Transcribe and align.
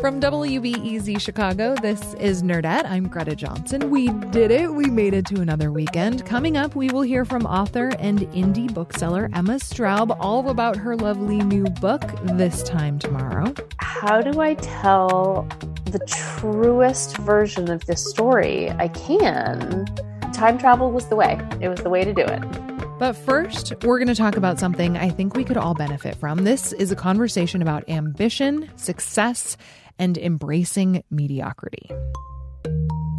From 0.00 0.18
WBEZ 0.18 1.20
Chicago, 1.20 1.74
this 1.82 2.14
is 2.14 2.42
Nerdette. 2.42 2.86
I'm 2.86 3.06
Greta 3.06 3.36
Johnson. 3.36 3.90
We 3.90 4.08
did 4.30 4.50
it. 4.50 4.72
We 4.72 4.86
made 4.86 5.12
it 5.12 5.26
to 5.26 5.42
another 5.42 5.70
weekend. 5.70 6.24
Coming 6.24 6.56
up, 6.56 6.74
we 6.74 6.88
will 6.88 7.02
hear 7.02 7.26
from 7.26 7.44
author 7.44 7.90
and 7.98 8.20
indie 8.32 8.72
bookseller 8.72 9.28
Emma 9.34 9.56
Straub 9.56 10.16
all 10.18 10.48
about 10.48 10.74
her 10.76 10.96
lovely 10.96 11.36
new 11.40 11.64
book, 11.64 12.00
This 12.24 12.62
Time 12.62 12.98
Tomorrow. 12.98 13.52
How 13.76 14.22
do 14.22 14.40
I 14.40 14.54
tell 14.54 15.46
the 15.84 15.98
truest 16.06 17.18
version 17.18 17.70
of 17.70 17.84
this 17.84 18.02
story 18.08 18.70
I 18.70 18.88
can? 18.88 19.84
Time 20.32 20.56
travel 20.56 20.92
was 20.92 21.08
the 21.08 21.16
way. 21.16 21.38
It 21.60 21.68
was 21.68 21.80
the 21.80 21.90
way 21.90 22.04
to 22.04 22.14
do 22.14 22.22
it. 22.22 22.70
But 22.98 23.14
first, 23.14 23.72
we're 23.82 23.98
going 23.98 24.08
to 24.08 24.14
talk 24.14 24.36
about 24.36 24.58
something 24.58 24.98
I 24.98 25.08
think 25.08 25.34
we 25.34 25.42
could 25.42 25.56
all 25.56 25.72
benefit 25.72 26.16
from. 26.16 26.44
This 26.44 26.74
is 26.74 26.92
a 26.92 26.96
conversation 26.96 27.62
about 27.62 27.88
ambition, 27.88 28.70
success, 28.76 29.56
and 30.00 30.18
embracing 30.18 31.04
mediocrity. 31.10 31.88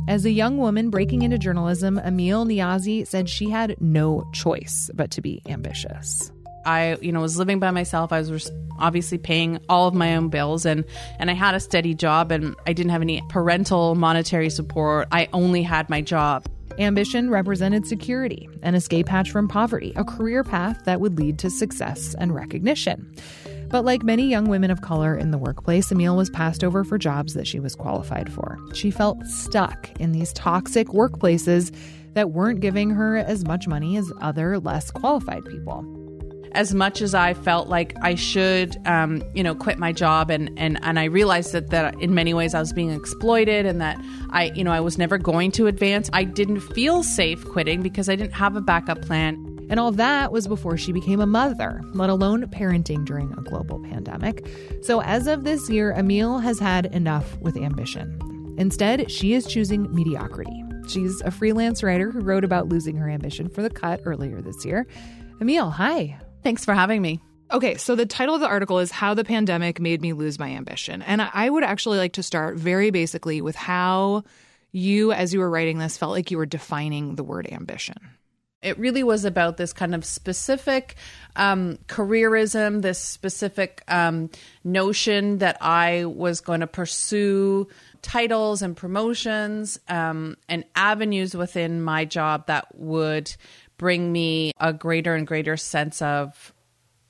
As 0.09 0.25
a 0.25 0.31
young 0.31 0.57
woman 0.57 0.89
breaking 0.89 1.21
into 1.21 1.37
journalism, 1.37 1.97
Amil 2.03 2.45
Niazi 2.45 3.07
said 3.07 3.29
she 3.29 3.49
had 3.49 3.79
no 3.79 4.27
choice 4.33 4.89
but 4.93 5.11
to 5.11 5.21
be 5.21 5.41
ambitious. 5.45 6.31
I, 6.65 6.97
you 7.01 7.11
know, 7.11 7.21
was 7.21 7.37
living 7.37 7.59
by 7.59 7.71
myself. 7.71 8.11
I 8.11 8.19
was 8.19 8.51
obviously 8.77 9.17
paying 9.19 9.59
all 9.69 9.87
of 9.87 9.93
my 9.93 10.15
own 10.15 10.29
bills 10.29 10.65
and 10.65 10.83
and 11.19 11.29
I 11.29 11.33
had 11.33 11.53
a 11.55 11.59
steady 11.59 11.93
job 11.93 12.31
and 12.31 12.55
I 12.65 12.73
didn't 12.73 12.91
have 12.91 13.01
any 13.01 13.21
parental 13.29 13.95
monetary 13.95 14.49
support. 14.49 15.07
I 15.11 15.29
only 15.33 15.61
had 15.61 15.89
my 15.89 16.01
job. 16.01 16.45
Ambition 16.79 17.29
represented 17.29 17.85
security, 17.85 18.49
an 18.63 18.75
escape 18.75 19.07
hatch 19.07 19.29
from 19.29 19.47
poverty, 19.47 19.93
a 19.95 20.03
career 20.03 20.43
path 20.43 20.83
that 20.85 20.99
would 20.99 21.17
lead 21.17 21.37
to 21.39 21.49
success 21.49 22.15
and 22.17 22.33
recognition. 22.33 23.13
But 23.71 23.85
like 23.85 24.03
many 24.03 24.29
young 24.29 24.49
women 24.49 24.69
of 24.69 24.81
color 24.81 25.15
in 25.15 25.31
the 25.31 25.37
workplace, 25.37 25.91
Amil 25.91 26.17
was 26.17 26.29
passed 26.29 26.63
over 26.63 26.83
for 26.83 26.97
jobs 26.97 27.33
that 27.35 27.47
she 27.47 27.59
was 27.59 27.73
qualified 27.73 28.31
for. 28.31 28.59
She 28.73 28.91
felt 28.91 29.25
stuck 29.25 29.89
in 29.99 30.11
these 30.11 30.33
toxic 30.33 30.89
workplaces 30.89 31.73
that 32.13 32.31
weren't 32.31 32.59
giving 32.59 32.89
her 32.89 33.17
as 33.17 33.45
much 33.45 33.67
money 33.67 33.95
as 33.95 34.11
other 34.19 34.59
less 34.59 34.91
qualified 34.91 35.45
people 35.45 35.85
as 36.53 36.73
much 36.73 37.01
as 37.01 37.15
I 37.15 37.33
felt 37.33 37.69
like 37.69 37.95
I 38.01 38.15
should, 38.15 38.75
um, 38.85 39.23
you 39.33 39.43
know, 39.43 39.55
quit 39.55 39.77
my 39.77 39.91
job, 39.91 40.29
and, 40.29 40.51
and, 40.57 40.77
and 40.83 40.99
I 40.99 41.05
realized 41.05 41.53
that, 41.53 41.69
that 41.69 41.99
in 42.01 42.13
many 42.13 42.33
ways 42.33 42.53
I 42.53 42.59
was 42.59 42.73
being 42.73 42.91
exploited, 42.91 43.65
and 43.65 43.79
that 43.79 43.97
I, 44.31 44.51
you 44.53 44.63
know, 44.63 44.71
I 44.71 44.81
was 44.81 44.97
never 44.97 45.17
going 45.17 45.51
to 45.53 45.67
advance. 45.67 46.09
I 46.13 46.23
didn't 46.23 46.59
feel 46.59 47.03
safe 47.03 47.43
quitting 47.45 47.81
because 47.81 48.09
I 48.09 48.15
didn't 48.15 48.33
have 48.33 48.55
a 48.55 48.61
backup 48.61 49.01
plan. 49.01 49.50
And 49.71 49.79
all 49.79 49.93
that 49.93 50.33
was 50.33 50.49
before 50.49 50.77
she 50.77 50.91
became 50.91 51.21
a 51.21 51.25
mother, 51.25 51.81
let 51.93 52.09
alone 52.09 52.43
parenting 52.47 53.05
during 53.05 53.31
a 53.31 53.41
global 53.41 53.79
pandemic. 53.79 54.45
So, 54.81 55.01
as 55.01 55.27
of 55.27 55.45
this 55.45 55.69
year, 55.69 55.93
Amil 55.97 56.43
has 56.43 56.59
had 56.59 56.87
enough 56.87 57.39
with 57.39 57.55
ambition. 57.55 58.53
Instead, 58.57 59.09
she 59.09 59.33
is 59.33 59.47
choosing 59.47 59.89
mediocrity. 59.95 60.61
She's 60.89 61.21
a 61.21 61.31
freelance 61.31 61.83
writer 61.83 62.11
who 62.11 62.19
wrote 62.19 62.43
about 62.43 62.67
losing 62.67 62.97
her 62.97 63.09
ambition 63.09 63.47
for 63.47 63.61
The 63.61 63.69
Cut 63.69 64.01
earlier 64.03 64.41
this 64.41 64.65
year. 64.65 64.85
Amil, 65.39 65.71
hi. 65.71 66.19
Thanks 66.43 66.65
for 66.65 66.73
having 66.73 67.01
me. 67.01 67.21
Okay, 67.49 67.75
so 67.75 67.95
the 67.95 68.05
title 68.05 68.35
of 68.35 68.41
the 68.41 68.47
article 68.47 68.79
is 68.79 68.91
How 68.91 69.13
the 69.13 69.23
Pandemic 69.23 69.79
Made 69.79 70.01
Me 70.01 70.11
Lose 70.11 70.37
My 70.37 70.49
Ambition. 70.49 71.01
And 71.01 71.21
I 71.21 71.49
would 71.49 71.63
actually 71.63 71.97
like 71.97 72.13
to 72.13 72.23
start 72.23 72.57
very 72.57 72.91
basically 72.91 73.41
with 73.41 73.55
how 73.55 74.23
you, 74.73 75.13
as 75.13 75.33
you 75.33 75.39
were 75.39 75.49
writing 75.49 75.77
this, 75.77 75.97
felt 75.97 76.11
like 76.11 76.29
you 76.29 76.37
were 76.37 76.45
defining 76.45 77.15
the 77.15 77.23
word 77.23 77.47
ambition. 77.49 77.95
It 78.61 78.77
really 78.77 79.03
was 79.03 79.25
about 79.25 79.57
this 79.57 79.73
kind 79.73 79.95
of 79.95 80.05
specific 80.05 80.95
um, 81.35 81.79
careerism, 81.87 82.81
this 82.83 82.99
specific 82.99 83.81
um, 83.87 84.29
notion 84.63 85.39
that 85.39 85.57
I 85.61 86.05
was 86.05 86.41
going 86.41 86.59
to 86.59 86.67
pursue 86.67 87.67
titles 88.03 88.61
and 88.61 88.77
promotions 88.77 89.79
um, 89.87 90.37
and 90.47 90.63
avenues 90.75 91.35
within 91.35 91.81
my 91.81 92.05
job 92.05 92.47
that 92.47 92.75
would 92.75 93.35
bring 93.77 94.11
me 94.11 94.51
a 94.59 94.71
greater 94.73 95.15
and 95.15 95.25
greater 95.25 95.57
sense 95.57 96.01
of 96.01 96.53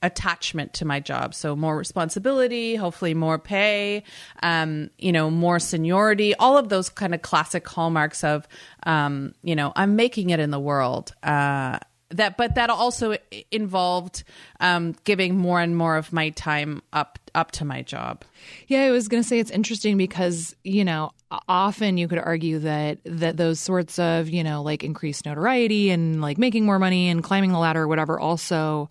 attachment 0.01 0.73
to 0.73 0.85
my 0.85 0.99
job. 0.99 1.33
So 1.33 1.55
more 1.55 1.77
responsibility, 1.77 2.75
hopefully 2.75 3.13
more 3.13 3.37
pay, 3.37 4.03
um, 4.41 4.89
you 4.97 5.11
know, 5.11 5.29
more 5.29 5.59
seniority, 5.59 6.35
all 6.35 6.57
of 6.57 6.69
those 6.69 6.89
kind 6.89 7.13
of 7.13 7.21
classic 7.21 7.67
hallmarks 7.67 8.23
of, 8.23 8.47
um, 8.83 9.33
you 9.43 9.55
know, 9.55 9.71
I'm 9.75 9.95
making 9.95 10.31
it 10.31 10.39
in 10.39 10.51
the 10.51 10.59
world. 10.59 11.13
Uh, 11.21 11.79
that, 12.11 12.37
but 12.37 12.55
that 12.55 12.69
also 12.69 13.15
involved 13.51 14.23
um, 14.59 14.95
giving 15.03 15.37
more 15.37 15.59
and 15.59 15.77
more 15.77 15.95
of 15.95 16.11
my 16.11 16.29
time 16.31 16.81
up 16.93 17.19
up 17.33 17.51
to 17.51 17.63
my 17.63 17.81
job. 17.81 18.23
Yeah, 18.67 18.81
I 18.81 18.91
was 18.91 19.07
going 19.07 19.23
to 19.23 19.27
say 19.27 19.39
it's 19.39 19.51
interesting 19.51 19.97
because 19.97 20.53
you 20.63 20.83
know 20.83 21.11
often 21.47 21.97
you 21.97 22.09
could 22.09 22.19
argue 22.19 22.59
that 22.59 22.99
that 23.05 23.37
those 23.37 23.59
sorts 23.59 23.99
of 23.99 24.29
you 24.29 24.43
know 24.43 24.61
like 24.61 24.83
increased 24.83 25.25
notoriety 25.25 25.89
and 25.89 26.21
like 26.21 26.37
making 26.37 26.65
more 26.65 26.79
money 26.79 27.07
and 27.09 27.23
climbing 27.23 27.53
the 27.53 27.59
ladder 27.59 27.83
or 27.83 27.87
whatever 27.87 28.19
also 28.19 28.89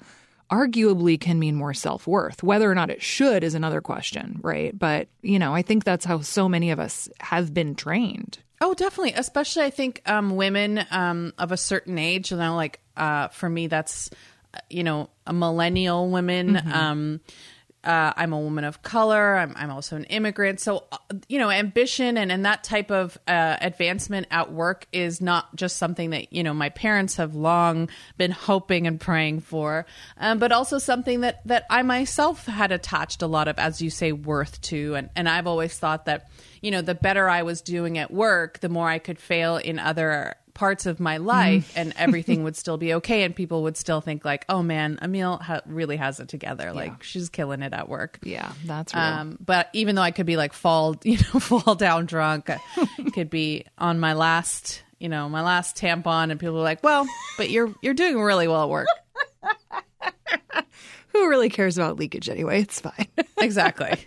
arguably 0.50 1.20
can 1.20 1.38
mean 1.38 1.54
more 1.54 1.74
self 1.74 2.06
worth. 2.06 2.42
Whether 2.42 2.70
or 2.70 2.74
not 2.74 2.90
it 2.90 3.02
should 3.02 3.44
is 3.44 3.54
another 3.54 3.80
question, 3.80 4.40
right? 4.42 4.76
But, 4.76 5.08
you 5.22 5.38
know, 5.38 5.54
I 5.54 5.62
think 5.62 5.84
that's 5.84 6.04
how 6.04 6.20
so 6.20 6.48
many 6.48 6.70
of 6.70 6.80
us 6.80 7.08
have 7.20 7.54
been 7.54 7.74
trained. 7.74 8.38
Oh, 8.60 8.74
definitely. 8.74 9.12
Especially, 9.14 9.64
I 9.64 9.70
think 9.70 10.02
um, 10.06 10.36
women 10.36 10.84
um, 10.90 11.32
of 11.38 11.52
a 11.52 11.56
certain 11.56 11.98
age, 11.98 12.30
you 12.30 12.36
know, 12.36 12.56
like 12.56 12.80
uh, 12.96 13.28
for 13.28 13.48
me, 13.48 13.68
that's, 13.68 14.10
uh, 14.52 14.58
you 14.68 14.84
know, 14.84 15.08
a 15.26 15.32
millennial 15.32 16.10
women. 16.10 16.54
Mm-hmm. 16.54 16.72
Um, 16.72 17.20
uh, 17.82 18.12
I'm 18.14 18.32
a 18.32 18.38
woman 18.38 18.64
of 18.64 18.82
color. 18.82 19.36
I'm, 19.36 19.54
I'm 19.56 19.70
also 19.70 19.96
an 19.96 20.04
immigrant. 20.04 20.60
So, 20.60 20.84
uh, 20.92 20.98
you 21.28 21.38
know, 21.38 21.50
ambition 21.50 22.18
and, 22.18 22.30
and 22.30 22.44
that 22.44 22.62
type 22.62 22.90
of 22.90 23.18
uh, 23.26 23.56
advancement 23.60 24.26
at 24.30 24.52
work 24.52 24.86
is 24.92 25.20
not 25.20 25.54
just 25.56 25.78
something 25.78 26.10
that, 26.10 26.32
you 26.32 26.42
know, 26.42 26.52
my 26.52 26.68
parents 26.68 27.16
have 27.16 27.34
long 27.34 27.88
been 28.18 28.32
hoping 28.32 28.86
and 28.86 29.00
praying 29.00 29.40
for, 29.40 29.86
um, 30.18 30.38
but 30.38 30.52
also 30.52 30.78
something 30.78 31.22
that, 31.22 31.46
that 31.46 31.64
I 31.70 31.82
myself 31.82 32.44
had 32.44 32.70
attached 32.70 33.22
a 33.22 33.26
lot 33.26 33.48
of, 33.48 33.58
as 33.58 33.80
you 33.80 33.88
say, 33.88 34.12
worth 34.12 34.60
to. 34.62 34.94
And, 34.96 35.08
and 35.16 35.28
I've 35.28 35.46
always 35.46 35.78
thought 35.78 36.04
that, 36.04 36.28
you 36.60 36.70
know, 36.70 36.82
the 36.82 36.94
better 36.94 37.30
I 37.30 37.42
was 37.42 37.62
doing 37.62 37.96
at 37.96 38.10
work, 38.10 38.60
the 38.60 38.68
more 38.68 38.88
I 38.88 38.98
could 38.98 39.18
fail 39.18 39.56
in 39.56 39.78
other 39.78 40.34
parts 40.54 40.86
of 40.86 41.00
my 41.00 41.16
life 41.18 41.72
and 41.76 41.92
everything 41.96 42.42
would 42.42 42.56
still 42.56 42.76
be 42.76 42.94
okay 42.94 43.22
and 43.22 43.34
people 43.34 43.62
would 43.62 43.76
still 43.76 44.00
think 44.00 44.24
like 44.24 44.44
oh 44.48 44.62
man 44.62 44.98
amil 45.02 45.40
ha- 45.40 45.60
really 45.66 45.96
has 45.96 46.20
it 46.20 46.28
together 46.28 46.64
yeah. 46.66 46.72
like 46.72 47.02
she's 47.02 47.28
killing 47.28 47.62
it 47.62 47.72
at 47.72 47.88
work 47.88 48.18
yeah 48.22 48.52
that's 48.64 48.94
real. 48.94 49.02
Um, 49.02 49.38
but 49.44 49.68
even 49.72 49.94
though 49.94 50.02
i 50.02 50.10
could 50.10 50.26
be 50.26 50.36
like 50.36 50.52
fall 50.52 50.96
you 51.04 51.18
know 51.18 51.40
fall 51.40 51.74
down 51.74 52.06
drunk 52.06 52.50
could 53.12 53.30
be 53.30 53.64
on 53.78 54.00
my 54.00 54.14
last 54.14 54.82
you 54.98 55.08
know 55.08 55.28
my 55.28 55.42
last 55.42 55.76
tampon 55.76 56.30
and 56.30 56.38
people 56.38 56.58
are 56.58 56.62
like 56.62 56.82
well 56.82 57.06
but 57.36 57.50
you're 57.50 57.74
you're 57.82 57.94
doing 57.94 58.20
really 58.20 58.48
well 58.48 58.64
at 58.64 58.68
work 58.68 58.86
who 61.12 61.28
really 61.28 61.48
cares 61.48 61.76
about 61.76 61.98
leakage 61.98 62.28
anyway 62.28 62.60
it's 62.62 62.80
fine 62.80 63.06
exactly 63.38 64.06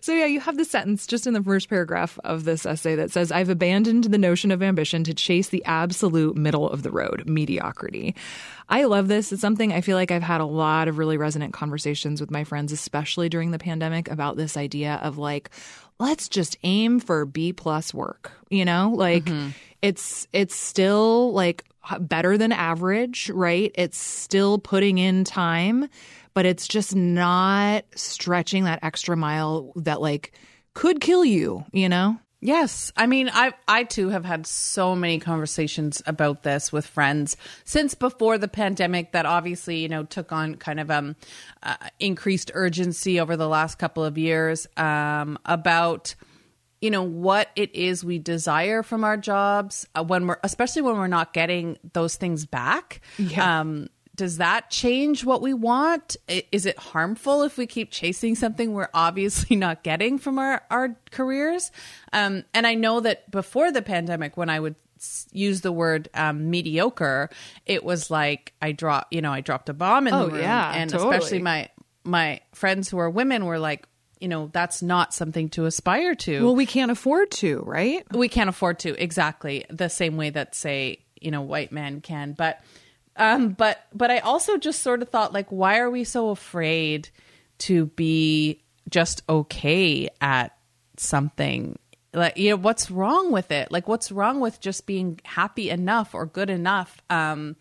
so, 0.00 0.12
yeah, 0.12 0.26
you 0.26 0.40
have 0.40 0.56
the 0.56 0.64
sentence 0.64 1.06
just 1.06 1.26
in 1.26 1.34
the 1.34 1.42
first 1.42 1.68
paragraph 1.68 2.18
of 2.24 2.44
this 2.44 2.66
essay 2.66 2.94
that 2.96 3.10
says, 3.10 3.32
I've 3.32 3.48
abandoned 3.48 4.04
the 4.04 4.18
notion 4.18 4.50
of 4.50 4.62
ambition 4.62 5.04
to 5.04 5.14
chase 5.14 5.48
the 5.48 5.64
absolute 5.64 6.36
middle 6.36 6.68
of 6.68 6.82
the 6.82 6.90
road, 6.90 7.24
mediocrity. 7.26 8.14
I 8.68 8.84
love 8.84 9.08
this. 9.08 9.32
It's 9.32 9.40
something 9.40 9.72
I 9.72 9.80
feel 9.80 9.96
like 9.96 10.10
I've 10.10 10.22
had 10.22 10.40
a 10.40 10.46
lot 10.46 10.88
of 10.88 10.98
really 10.98 11.16
resonant 11.16 11.52
conversations 11.52 12.20
with 12.20 12.30
my 12.30 12.44
friends, 12.44 12.72
especially 12.72 13.28
during 13.28 13.50
the 13.50 13.58
pandemic, 13.58 14.08
about 14.10 14.36
this 14.36 14.56
idea 14.56 15.00
of 15.02 15.18
like 15.18 15.50
let's 15.98 16.28
just 16.28 16.56
aim 16.62 17.00
for 17.00 17.24
B 17.24 17.52
plus 17.52 17.94
work, 17.94 18.32
you 18.50 18.64
know? 18.64 18.92
Like 18.94 19.24
mm-hmm. 19.24 19.50
it's 19.82 20.26
it's 20.32 20.54
still 20.54 21.32
like 21.32 21.64
better 22.00 22.36
than 22.36 22.52
average, 22.52 23.30
right? 23.30 23.70
It's 23.74 23.98
still 23.98 24.58
putting 24.58 24.98
in 24.98 25.24
time, 25.24 25.88
but 26.34 26.46
it's 26.46 26.66
just 26.66 26.94
not 26.94 27.84
stretching 27.94 28.64
that 28.64 28.80
extra 28.82 29.16
mile 29.16 29.72
that 29.76 30.00
like 30.00 30.32
could 30.74 31.00
kill 31.00 31.24
you, 31.24 31.64
you 31.72 31.88
know? 31.88 32.18
Yes, 32.40 32.92
I 32.96 33.06
mean, 33.06 33.30
I 33.32 33.54
I 33.66 33.84
too 33.84 34.10
have 34.10 34.24
had 34.24 34.46
so 34.46 34.94
many 34.94 35.18
conversations 35.18 36.02
about 36.06 36.42
this 36.42 36.70
with 36.70 36.86
friends 36.86 37.36
since 37.64 37.94
before 37.94 38.36
the 38.36 38.48
pandemic. 38.48 39.12
That 39.12 39.24
obviously, 39.24 39.78
you 39.78 39.88
know, 39.88 40.04
took 40.04 40.32
on 40.32 40.56
kind 40.56 40.78
of 40.78 40.90
um 40.90 41.16
uh, 41.62 41.76
increased 41.98 42.50
urgency 42.52 43.18
over 43.20 43.36
the 43.36 43.48
last 43.48 43.78
couple 43.78 44.04
of 44.04 44.18
years 44.18 44.66
um, 44.76 45.38
about 45.46 46.14
you 46.82 46.90
know 46.90 47.02
what 47.02 47.48
it 47.56 47.74
is 47.74 48.04
we 48.04 48.18
desire 48.18 48.82
from 48.82 49.02
our 49.02 49.16
jobs 49.16 49.86
uh, 49.94 50.04
when 50.04 50.26
we're 50.26 50.38
especially 50.44 50.82
when 50.82 50.96
we're 50.96 51.06
not 51.06 51.32
getting 51.32 51.78
those 51.94 52.16
things 52.16 52.44
back. 52.44 53.00
Yeah. 53.18 53.60
Um, 53.60 53.88
does 54.16 54.38
that 54.38 54.70
change 54.70 55.24
what 55.24 55.42
we 55.42 55.52
want? 55.54 56.16
Is 56.50 56.66
it 56.66 56.78
harmful 56.78 57.42
if 57.42 57.56
we 57.58 57.66
keep 57.66 57.90
chasing 57.90 58.34
something 58.34 58.72
we're 58.72 58.88
obviously 58.94 59.56
not 59.66 59.82
getting 59.82 60.18
from 60.18 60.38
our, 60.38 60.62
our 60.70 60.96
careers? 61.10 61.70
Um, 62.12 62.44
and 62.54 62.66
I 62.66 62.74
know 62.74 63.00
that 63.00 63.30
before 63.30 63.70
the 63.70 63.82
pandemic, 63.82 64.36
when 64.36 64.48
I 64.50 64.58
would 64.58 64.74
use 65.32 65.60
the 65.60 65.72
word 65.72 66.08
um, 66.14 66.48
mediocre, 66.50 67.28
it 67.66 67.84
was 67.84 68.10
like 68.10 68.54
I 68.62 68.72
dropped, 68.72 69.12
you 69.12 69.20
know, 69.20 69.32
I 69.32 69.42
dropped 69.42 69.68
a 69.68 69.74
bomb 69.74 70.06
in 70.08 70.14
Oh, 70.14 70.26
the 70.26 70.32
room. 70.32 70.40
yeah, 70.40 70.72
and 70.74 70.90
totally. 70.90 71.14
especially 71.16 71.42
my 71.42 71.68
my 72.02 72.40
friends 72.54 72.88
who 72.88 72.98
are 72.98 73.10
women 73.10 73.44
were 73.44 73.58
like, 73.58 73.86
you 74.20 74.28
know, 74.28 74.48
that's 74.52 74.80
not 74.80 75.12
something 75.12 75.50
to 75.50 75.66
aspire 75.66 76.14
to 76.14 76.42
Well, 76.44 76.54
we 76.56 76.64
can't 76.64 76.90
afford 76.90 77.30
to, 77.32 77.58
right? 77.66 78.06
we 78.12 78.28
can't 78.28 78.48
afford 78.48 78.78
to 78.80 79.00
exactly 79.02 79.64
the 79.68 79.88
same 79.88 80.16
way 80.16 80.30
that 80.30 80.54
say 80.54 81.00
you 81.20 81.30
know 81.30 81.40
white 81.42 81.72
men 81.72 82.00
can 82.02 82.32
but 82.32 82.60
um 83.16 83.50
but 83.50 83.86
but 83.94 84.10
i 84.10 84.18
also 84.18 84.56
just 84.56 84.82
sort 84.82 85.02
of 85.02 85.08
thought 85.08 85.32
like 85.32 85.50
why 85.50 85.78
are 85.78 85.90
we 85.90 86.04
so 86.04 86.30
afraid 86.30 87.08
to 87.58 87.86
be 87.86 88.62
just 88.88 89.22
okay 89.28 90.08
at 90.20 90.56
something? 90.96 91.78
Like 92.12 92.36
you 92.36 92.50
know 92.50 92.56
what's 92.56 92.90
wrong 92.90 93.30
with 93.30 93.50
it? 93.50 93.70
Like 93.70 93.88
what's 93.88 94.10
wrong 94.10 94.40
with 94.40 94.60
just 94.60 94.86
being 94.86 95.20
happy 95.24 95.70
enough 95.70 96.14
or 96.14 96.26
good 96.26 96.50
enough? 96.50 97.00
Um 97.10 97.56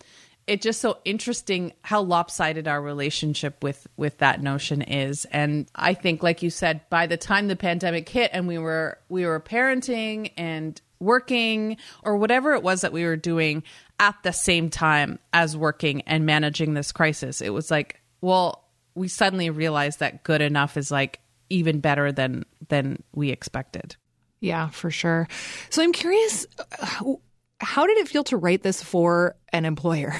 it's 0.48 0.63
just 0.63 0.80
so 0.80 1.00
interesting 1.06 1.74
how 1.81 2.01
lopsided 2.01 2.68
our 2.68 2.81
relationship 2.81 3.63
with 3.63 3.88
with 3.98 4.19
that 4.19 4.42
notion 4.42 4.81
is. 4.81 5.25
And 5.25 5.68
i 5.75 5.94
think 5.94 6.24
like 6.24 6.42
you 6.42 6.50
said 6.50 6.88
by 6.90 7.08
the 7.08 7.18
time 7.18 7.48
the 7.48 7.56
pandemic 7.56 8.08
hit 8.08 8.31
and 8.34 8.48
we 8.48 8.58
were 8.58 9.00
we 9.10 9.25
were 9.25 9.40
parenting 9.40 10.31
and 10.38 10.80
working 11.00 11.75
or 12.04 12.16
whatever 12.16 12.54
it 12.54 12.63
was 12.63 12.81
that 12.81 12.94
we 12.94 13.04
were 13.04 13.18
doing 13.18 13.63
at 14.00 14.15
the 14.24 14.31
same 14.31 14.69
time 14.69 15.19
as 15.33 15.56
working 15.56 16.01
and 16.01 16.25
managing 16.25 16.74
this 16.74 16.92
crisis 16.92 17.42
it 17.42 17.50
was 17.50 17.71
like 17.71 18.01
well 18.21 18.65
we 18.95 19.07
suddenly 19.07 19.50
realized 19.50 20.00
that 20.00 20.24
good 20.24 20.42
enough 20.42 20.77
is 20.77 20.92
like 20.92 21.19
even 21.50 21.80
better 21.80 22.12
than 22.12 22.44
than 22.69 23.01
we 23.13 23.30
expected 23.30 23.95
Yeah, 24.42 24.69
for 24.69 24.92
sure. 24.92 25.27
So 25.69 25.81
I'm 25.81 25.92
curious, 25.92 26.45
uh, 26.59 27.15
how 27.59 27.88
did 27.88 27.97
it 27.97 28.07
feel 28.07 28.24
to 28.25 28.38
write 28.38 28.62
this 28.63 28.83
for 28.83 29.36
an 29.51 29.65
employer? 29.65 30.13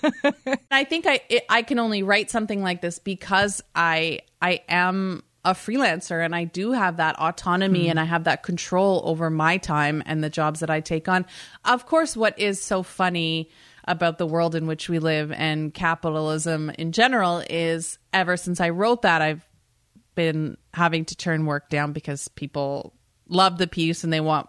I 0.70 0.84
think 0.84 1.06
I 1.06 1.20
it, 1.28 1.44
I 1.48 1.62
can 1.62 1.78
only 1.78 2.02
write 2.02 2.30
something 2.30 2.62
like 2.62 2.80
this 2.80 2.98
because 2.98 3.62
I 3.74 4.20
I 4.40 4.62
am 4.68 5.22
a 5.44 5.54
freelancer 5.54 6.24
and 6.24 6.34
I 6.34 6.44
do 6.44 6.72
have 6.72 6.98
that 6.98 7.18
autonomy 7.18 7.88
and 7.88 7.98
I 7.98 8.04
have 8.04 8.24
that 8.24 8.42
control 8.42 9.02
over 9.04 9.28
my 9.28 9.56
time 9.56 10.02
and 10.06 10.22
the 10.22 10.30
jobs 10.30 10.60
that 10.60 10.70
I 10.70 10.80
take 10.80 11.08
on. 11.08 11.26
Of 11.64 11.86
course, 11.86 12.16
what 12.16 12.38
is 12.38 12.62
so 12.62 12.82
funny 12.82 13.50
about 13.88 14.18
the 14.18 14.26
world 14.26 14.54
in 14.54 14.66
which 14.68 14.88
we 14.88 15.00
live 15.00 15.32
and 15.32 15.74
capitalism 15.74 16.70
in 16.78 16.92
general 16.92 17.42
is 17.50 17.98
ever 18.12 18.36
since 18.36 18.60
I 18.60 18.68
wrote 18.68 19.02
that 19.02 19.20
I've 19.20 19.44
been 20.14 20.56
having 20.72 21.04
to 21.06 21.16
turn 21.16 21.46
work 21.46 21.68
down 21.68 21.92
because 21.92 22.28
people 22.28 22.94
love 23.28 23.58
the 23.58 23.66
piece 23.66 24.04
and 24.04 24.12
they 24.12 24.20
want 24.20 24.48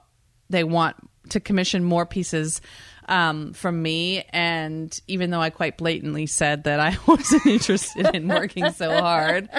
they 0.49 0.63
want 0.63 0.95
to 1.29 1.39
commission 1.39 1.83
more 1.83 2.05
pieces 2.05 2.61
um, 3.07 3.53
from 3.53 3.81
me. 3.81 4.23
And 4.29 4.97
even 5.07 5.29
though 5.29 5.41
I 5.41 5.49
quite 5.49 5.77
blatantly 5.77 6.27
said 6.27 6.65
that 6.65 6.79
I 6.79 6.97
wasn't 7.07 7.45
interested 7.45 8.13
in 8.13 8.27
working 8.27 8.71
so 8.71 8.91
hard, 8.91 9.49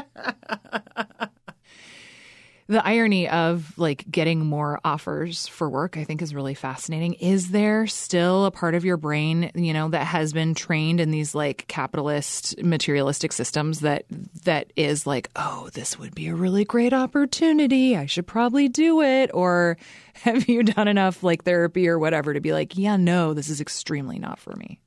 the 2.66 2.84
irony 2.87 3.28
of 3.28 3.76
like 3.78 4.11
getting 4.11 4.46
more 4.46 4.81
offers 4.84 5.46
for 5.46 5.69
work 5.69 5.96
i 5.96 6.05
think 6.05 6.22
is 6.22 6.34
really 6.34 6.55
fascinating. 6.55 7.14
Is 7.14 7.50
there 7.50 7.87
still 7.87 8.46
a 8.46 8.50
part 8.50 8.75
of 8.75 8.84
your 8.84 8.96
brain 8.96 9.50
you 9.55 9.72
know 9.72 9.88
that 9.90 10.06
has 10.06 10.32
been 10.32 10.55
trained 10.55 11.00
in 11.00 11.11
these 11.11 11.34
like 11.34 11.66
capitalist 11.69 12.62
materialistic 12.62 13.32
systems 13.32 13.81
that 13.81 14.05
that 14.44 14.72
is 14.76 15.06
like 15.06 15.31
oh 15.37 15.69
this 15.75 15.99
would 15.99 16.14
be 16.14 16.28
a 16.28 16.34
really 16.34 16.64
great 16.64 16.93
opportunity. 16.93 17.96
I 17.96 18.06
should 18.06 18.26
probably 18.26 18.69
do 18.69 19.02
it. 19.02 19.31
Or 19.34 19.76
have 20.14 20.49
you 20.49 20.62
done 20.62 20.88
enough 20.88 21.22
like 21.22 21.44
therapy 21.44 21.88
or 21.88 21.99
whatever 21.99 22.32
to 22.32 22.40
be 22.40 22.52
like 22.52 22.78
yeah 22.78 22.96
no 22.96 23.34
this 23.34 23.49
is 23.49 23.60
extremely 23.60 24.19
not 24.19 24.38
for 24.38 24.55
me 24.56 24.81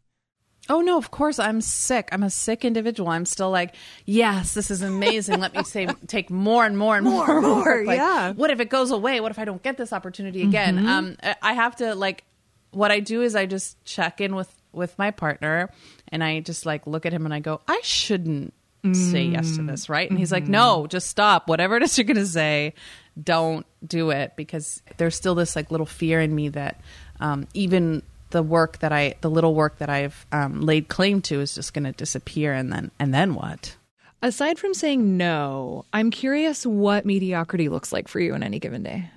oh 0.70 0.82
no, 0.82 0.98
of 0.98 1.12
course 1.12 1.40
I'm 1.40 1.62
sick. 1.62 2.10
I'm 2.12 2.24
a 2.24 2.30
sick 2.30 2.66
individual. 2.66 3.10
I'm 3.10 3.26
still 3.26 3.50
like, 3.50 3.76
yes, 4.06 4.54
this 4.54 4.70
is 4.72 4.82
amazing. 4.82 5.40
Let 5.40 5.56
me 5.56 5.64
say, 5.66 5.88
take 6.08 6.30
more 6.30 6.66
and 6.66 6.78
more 6.78 6.98
and 6.98 7.06
more, 7.06 7.42
more, 7.42 7.64
work. 7.64 7.88
Like, 7.88 7.98
yeah. 7.98 8.34
What 8.34 8.50
if 8.52 8.60
it 8.60 8.70
goes 8.70 8.92
away? 8.92 9.20
What 9.20 9.32
if 9.32 9.40
I 9.40 9.46
don't 9.46 9.62
get 9.64 9.78
this 9.78 9.94
opportunity 9.94 10.42
again? 10.44 10.88
Um, 10.88 11.18
I- 11.42 11.54
have 11.54 11.76
to 11.78 11.96
like, 11.96 12.24
what 12.72 12.92
I 12.92 13.00
do 13.00 13.22
is 13.24 13.36
I 13.36 13.46
just 13.48 13.84
check 13.84 14.22
in 14.22 14.36
with 14.36 14.54
with 14.72 14.98
my 15.00 15.10
partner, 15.10 15.70
and 16.10 16.24
I 16.24 16.40
just 16.42 16.66
like 16.66 16.86
look 16.86 17.06
at 17.08 17.14
him 17.14 17.26
and 17.26 17.34
I 17.34 17.40
go, 17.40 17.62
I 17.68 17.80
shouldn't 17.84 18.54
say 18.94 19.24
yes 19.24 19.56
to 19.58 19.64
this, 19.64 19.90
right? 19.90 20.10
And 20.10 20.18
he's 20.18 20.32
like, 20.32 20.48
no, 20.48 20.88
just 20.88 21.08
stop. 21.08 21.50
Whatever 21.50 21.76
it 21.78 21.84
is 21.84 21.98
you're 21.98 22.06
gonna 22.06 22.26
say, 22.26 22.74
don't 23.22 23.66
do 23.86 24.12
it 24.12 24.34
because 24.38 24.82
there's 24.98 25.16
still 25.16 25.36
this 25.36 25.56
like 25.56 25.72
little 25.72 25.86
fear 25.86 26.22
in 26.22 26.34
me 26.34 26.50
that 26.50 26.80
um, 27.20 27.48
even 27.54 28.04
the 28.30 28.44
work 28.44 28.80
that 28.80 28.92
I, 28.92 29.16
the 29.22 29.30
little 29.30 29.56
work 29.56 29.78
that 29.80 29.90
I've 29.90 30.26
um, 30.32 30.62
laid 30.62 30.88
claim 30.88 31.22
to, 31.24 31.40
is 31.42 31.56
just 31.56 31.74
going 31.74 31.86
to 31.86 31.92
disappear, 31.92 32.54
and 32.54 32.72
then 32.72 32.92
and 33.00 33.14
then 33.14 33.36
what? 33.36 33.76
aside 34.24 34.58
from 34.58 34.74
saying 34.74 35.16
no 35.16 35.86
i'm 35.94 36.10
curious 36.10 36.66
what 36.66 37.06
mediocrity 37.06 37.70
looks 37.70 37.94
like 37.94 38.08
for 38.08 38.20
you 38.20 38.34
on 38.34 38.42
any 38.42 38.58
given 38.58 38.82
day 38.82 39.08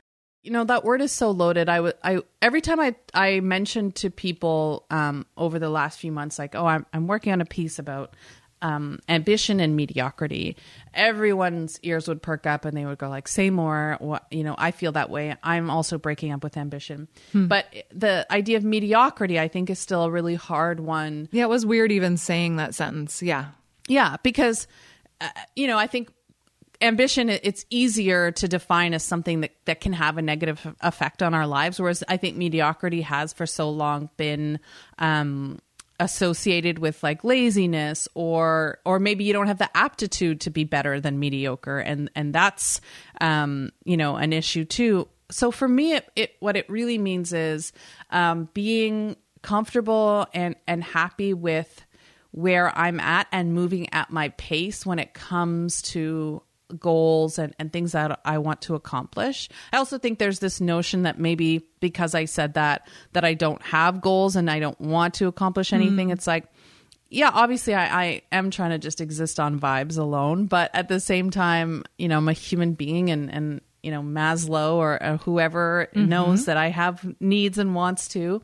You 0.43 0.53
know 0.53 0.65
that 0.65 0.85
word 0.85 1.01
is 1.03 1.13
so 1.13 1.31
loaded. 1.31 1.69
I 1.69 1.81
would, 1.81 1.95
I 2.03 2.21
every 2.41 2.61
time 2.63 2.81
I 2.81 2.95
I 3.13 3.41
mentioned 3.41 3.95
to 3.97 4.11
people 4.11 4.87
um, 4.91 5.27
over 5.37 5.59
the 5.59 5.69
last 5.69 6.01
few 6.01 6.13
months, 6.13 6.39
like, 6.39 6.55
oh, 6.55 6.65
I'm 6.65 6.87
I'm 6.95 7.07
working 7.07 7.33
on 7.33 7.43
a 7.43 7.45
piece 7.45 7.79
about 7.79 8.15
um, 8.63 8.99
ambition 9.09 9.61
and 9.61 9.77
mediocrity. 9.77 10.57
Everyone's 10.95 11.79
ears 11.83 12.09
would 12.09 12.23
perk 12.23 12.47
up 12.47 12.65
and 12.65 12.77
they 12.77 12.85
would 12.85 12.99
go 12.99 13.09
like, 13.09 13.29
"Say 13.29 13.51
more." 13.51 13.97
What 14.01 14.27
you 14.31 14.45
know, 14.45 14.55
I 14.59 14.71
feel 14.71 14.93
that 14.93 15.11
way. 15.11 15.37
I'm 15.43 15.71
also 15.71 15.99
breaking 15.99 16.33
up 16.33 16.43
with 16.43 16.57
ambition, 16.57 17.09
but 17.33 17.67
the 17.93 18.27
idea 18.31 18.57
of 18.57 18.65
mediocrity, 18.65 19.39
I 19.39 19.49
think, 19.49 19.71
is 19.71 19.79
still 19.79 20.05
a 20.05 20.11
really 20.11 20.35
hard 20.35 20.81
one 20.81 21.29
yeah 21.33 21.45
it 21.45 21.49
was 21.49 21.65
weird 21.65 21.93
even 21.93 22.17
saying 22.17 22.57
that 22.57 22.75
sentence 22.75 23.23
yeah 23.23 23.47
Yeah, 23.89 24.17
because 24.23 24.67
uh, 25.21 25.29
you 25.57 25.67
know, 25.67 25.79
I 25.79 25.87
think 25.87 26.11
ambition 26.83 27.29
it's 27.29 27.67
easier 27.69 28.31
to 28.33 28.49
define 28.49 28.95
as 28.95 29.03
something 29.05 29.43
that 29.43 29.53
that 29.67 29.81
can 29.81 29.93
have 29.93 30.17
a 30.17 30.23
negative 30.23 30.75
effect 30.81 31.23
on 31.23 31.35
our 31.35 31.47
lives 31.47 31.79
whereas 31.79 32.03
I 32.09 32.17
think 32.17 32.39
mediocrity 32.39 33.03
has 33.03 33.35
for 33.35 33.45
so 33.45 33.69
long 33.69 34.09
been 34.17 34.61
um 34.99 35.59
associated 36.01 36.79
with 36.79 37.03
like 37.03 37.23
laziness 37.23 38.09
or 38.15 38.79
or 38.85 38.99
maybe 38.99 39.23
you 39.23 39.33
don't 39.33 39.47
have 39.47 39.59
the 39.59 39.77
aptitude 39.77 40.41
to 40.41 40.51
be 40.51 40.65
better 40.65 40.99
than 40.99 41.21
mediocre. 41.21 41.79
And 41.79 42.11
and 42.17 42.35
that's 42.35 42.81
um 43.21 43.71
you 43.85 43.97
know 43.97 44.17
an 44.17 44.33
issue 44.33 44.65
too. 44.65 45.07
So 45.31 45.53
for 45.53 45.69
me 45.69 45.93
it, 45.93 46.11
it 46.17 46.35
what 46.41 46.57
it 46.57 46.69
really 46.69 46.99
means 46.99 47.33
is 47.33 47.73
um 48.11 48.49
being 48.55 49.17
comfortable 49.43 50.27
and 50.35 50.57
and 50.67 50.83
happy 50.83 51.35
with 51.35 51.85
where 52.33 52.77
I'm 52.77 52.99
at 53.01 53.27
and 53.31 53.53
moving 53.53 53.93
at 53.93 54.11
my 54.11 54.31
pace 54.31 54.87
when 54.87 54.99
it 54.99 55.15
comes 55.15 55.83
to 55.83 56.43
goals 56.79 57.39
and, 57.39 57.55
and 57.59 57.73
things 57.73 57.93
that 57.93 58.21
I 58.25 58.39
want 58.39 58.63
to 58.63 58.75
accomplish. 58.75 59.49
I 59.73 59.79
also 59.79 59.99
think 59.99 60.19
there's 60.19 60.39
this 60.39 60.61
notion 60.61 61.03
that 61.03 61.19
maybe 61.19 61.67
because 61.81 62.15
I 62.15 62.27
said 62.27 62.55
that, 62.55 62.87
that 63.13 63.25
I 63.25 63.35
don't 63.35 63.63
have 63.63 64.01
goals 64.01 64.37
and 64.37 64.51
I 64.51 64.61
don't 64.61 64.81
want 64.81 65.15
to 65.15 65.27
accomplish 65.27 65.73
anything. 65.73 66.11
It's 66.11 66.27
like, 66.27 66.45
yeah, 67.09 67.31
obviously 67.33 67.75
I, 67.75 68.03
I 68.05 68.23
am 68.31 68.51
trying 68.51 68.71
to 68.71 68.79
just 68.79 69.01
exist 69.01 69.41
on 69.41 69.59
vibes 69.59 69.99
alone, 69.99 70.47
but 70.47 70.71
at 70.75 70.89
the 70.89 71.01
same 71.01 71.31
time, 71.31 71.85
you 71.99 72.07
know, 72.07 72.19
I'm 72.19 72.29
a 72.29 72.33
human 72.33 72.75
being 72.75 73.11
and, 73.11 73.33
and 73.33 73.61
you 73.83 73.91
know, 73.91 74.03
Maslow 74.03 74.75
or, 74.75 75.03
or 75.03 75.17
whoever 75.17 75.89
knows 75.95 76.45
that 76.45 76.57
I 76.57 76.69
have 76.69 77.05
needs 77.19 77.59
and 77.59 77.75
wants 77.75 78.09
too. 78.09 78.43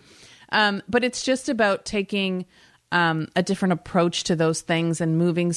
Um, 0.50 0.82
but 0.88 1.04
it's 1.04 1.22
just 1.22 1.48
about 1.48 1.84
taking 1.84 2.46
um, 2.96 3.28
a 3.36 3.42
different 3.42 3.74
approach 3.74 4.24
to 4.24 4.36
those 4.36 4.62
things 4.62 5.02
and 5.02 5.18
moving 5.18 5.52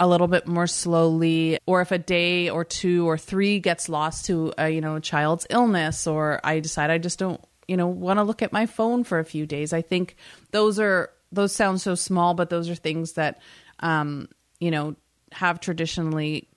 a 0.00 0.08
little 0.08 0.26
bit 0.26 0.48
more 0.48 0.66
slowly. 0.66 1.56
Or 1.64 1.80
if 1.82 1.92
a 1.92 1.98
day 1.98 2.50
or 2.50 2.64
two 2.64 3.08
or 3.08 3.16
three 3.16 3.60
gets 3.60 3.88
lost 3.88 4.26
to 4.26 4.52
a 4.58 4.68
you 4.68 4.80
know 4.80 4.96
a 4.96 5.00
child's 5.00 5.46
illness 5.50 6.08
or 6.08 6.40
i 6.42 6.58
decide 6.58 6.90
i 6.90 6.98
just 6.98 7.18
don't 7.18 7.40
you 7.68 7.76
know 7.76 7.86
want 7.86 8.18
to 8.18 8.24
look 8.24 8.42
at 8.42 8.52
my 8.52 8.66
phone 8.66 9.04
for 9.04 9.20
a 9.20 9.24
few 9.24 9.46
days 9.46 9.72
i 9.72 9.82
think 9.82 10.16
those 10.50 10.80
are 10.80 11.10
those 11.30 11.54
sound 11.54 11.80
so 11.80 11.94
small 11.94 12.34
but 12.34 12.50
those 12.50 12.68
are 12.68 12.74
things 12.74 13.12
that 13.12 13.40
um, 13.80 14.28
you 14.58 14.72
know 14.72 14.96
have 15.30 15.60
traditionally 15.60 16.48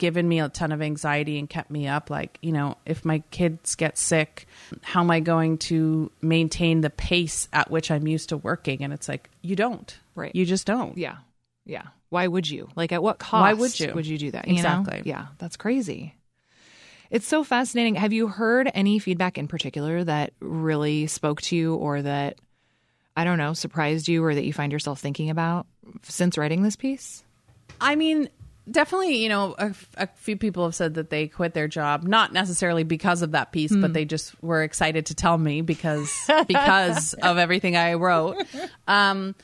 given 0.00 0.26
me 0.26 0.40
a 0.40 0.48
ton 0.48 0.72
of 0.72 0.80
anxiety 0.80 1.38
and 1.38 1.48
kept 1.48 1.70
me 1.70 1.86
up. 1.86 2.10
Like 2.10 2.38
you 2.42 2.50
know 2.50 2.76
if 2.84 3.04
my 3.04 3.22
kids 3.30 3.76
get 3.76 3.96
sick 3.96 4.48
how 4.82 5.00
am 5.00 5.10
i 5.10 5.20
going 5.20 5.58
to 5.58 6.10
maintain 6.22 6.80
the 6.80 6.90
pace 6.90 7.48
at 7.52 7.70
which 7.70 7.90
i'm 7.92 8.08
used 8.08 8.30
to 8.30 8.36
working? 8.36 8.82
And 8.82 8.92
it's 8.92 9.08
like 9.08 9.30
you 9.42 9.54
don't. 9.54 9.96
Right. 10.16 10.34
You 10.34 10.44
just 10.44 10.66
don't. 10.66 10.98
Yeah. 10.98 11.18
Yeah. 11.64 11.84
Why 12.08 12.26
would 12.26 12.48
you? 12.48 12.68
Like 12.74 12.90
at 12.90 13.02
what 13.02 13.18
cost 13.18 13.42
why 13.42 13.52
would 13.52 13.78
you? 13.78 13.92
would 13.94 14.06
you 14.06 14.18
do 14.18 14.32
that? 14.32 14.48
You 14.48 14.54
exactly. 14.54 14.96
know? 14.96 15.02
yeah. 15.04 15.26
That's 15.38 15.56
crazy. 15.56 16.16
It's 17.10 17.26
so 17.26 17.44
fascinating. 17.44 17.96
Have 17.96 18.12
you 18.12 18.28
heard 18.28 18.70
any 18.72 18.98
feedback 18.98 19.36
in 19.36 19.48
particular 19.48 20.02
that 20.04 20.32
really 20.40 21.06
spoke 21.06 21.42
to 21.42 21.56
you 21.56 21.74
or 21.74 22.02
that 22.02 22.38
i 23.16 23.24
don't 23.24 23.38
know 23.38 23.52
surprised 23.52 24.08
you 24.08 24.24
or 24.24 24.34
that 24.34 24.44
you 24.44 24.52
find 24.52 24.72
yourself 24.72 25.00
thinking 25.00 25.28
about 25.28 25.66
since 26.02 26.38
writing 26.38 26.62
this 26.62 26.76
piece? 26.76 27.22
I 27.80 27.96
mean, 27.96 28.28
definitely, 28.70 29.16
you 29.16 29.28
know, 29.28 29.54
a, 29.58 29.74
a, 29.96 30.06
few 30.16 30.36
people 30.36 30.64
have 30.64 30.74
said 30.74 30.94
that 30.94 31.10
they 31.10 31.28
quit 31.28 31.54
their 31.54 31.68
job, 31.68 32.02
not 32.02 32.32
necessarily 32.32 32.84
because 32.84 33.22
of 33.22 33.32
that 33.32 33.52
piece, 33.52 33.72
mm. 33.72 33.80
but 33.80 33.88
hmm. 33.88 33.92
they 33.94 34.04
just 34.04 34.40
were 34.42 34.62
excited 34.62 35.06
to 35.06 35.14
tell 35.14 35.38
me 35.38 35.60
because 35.60 36.12
because 36.48 37.14
of 37.14 37.38
everything 37.38 37.76
I 37.76 37.94
wrote. 37.94 38.36
Um, 38.86 39.34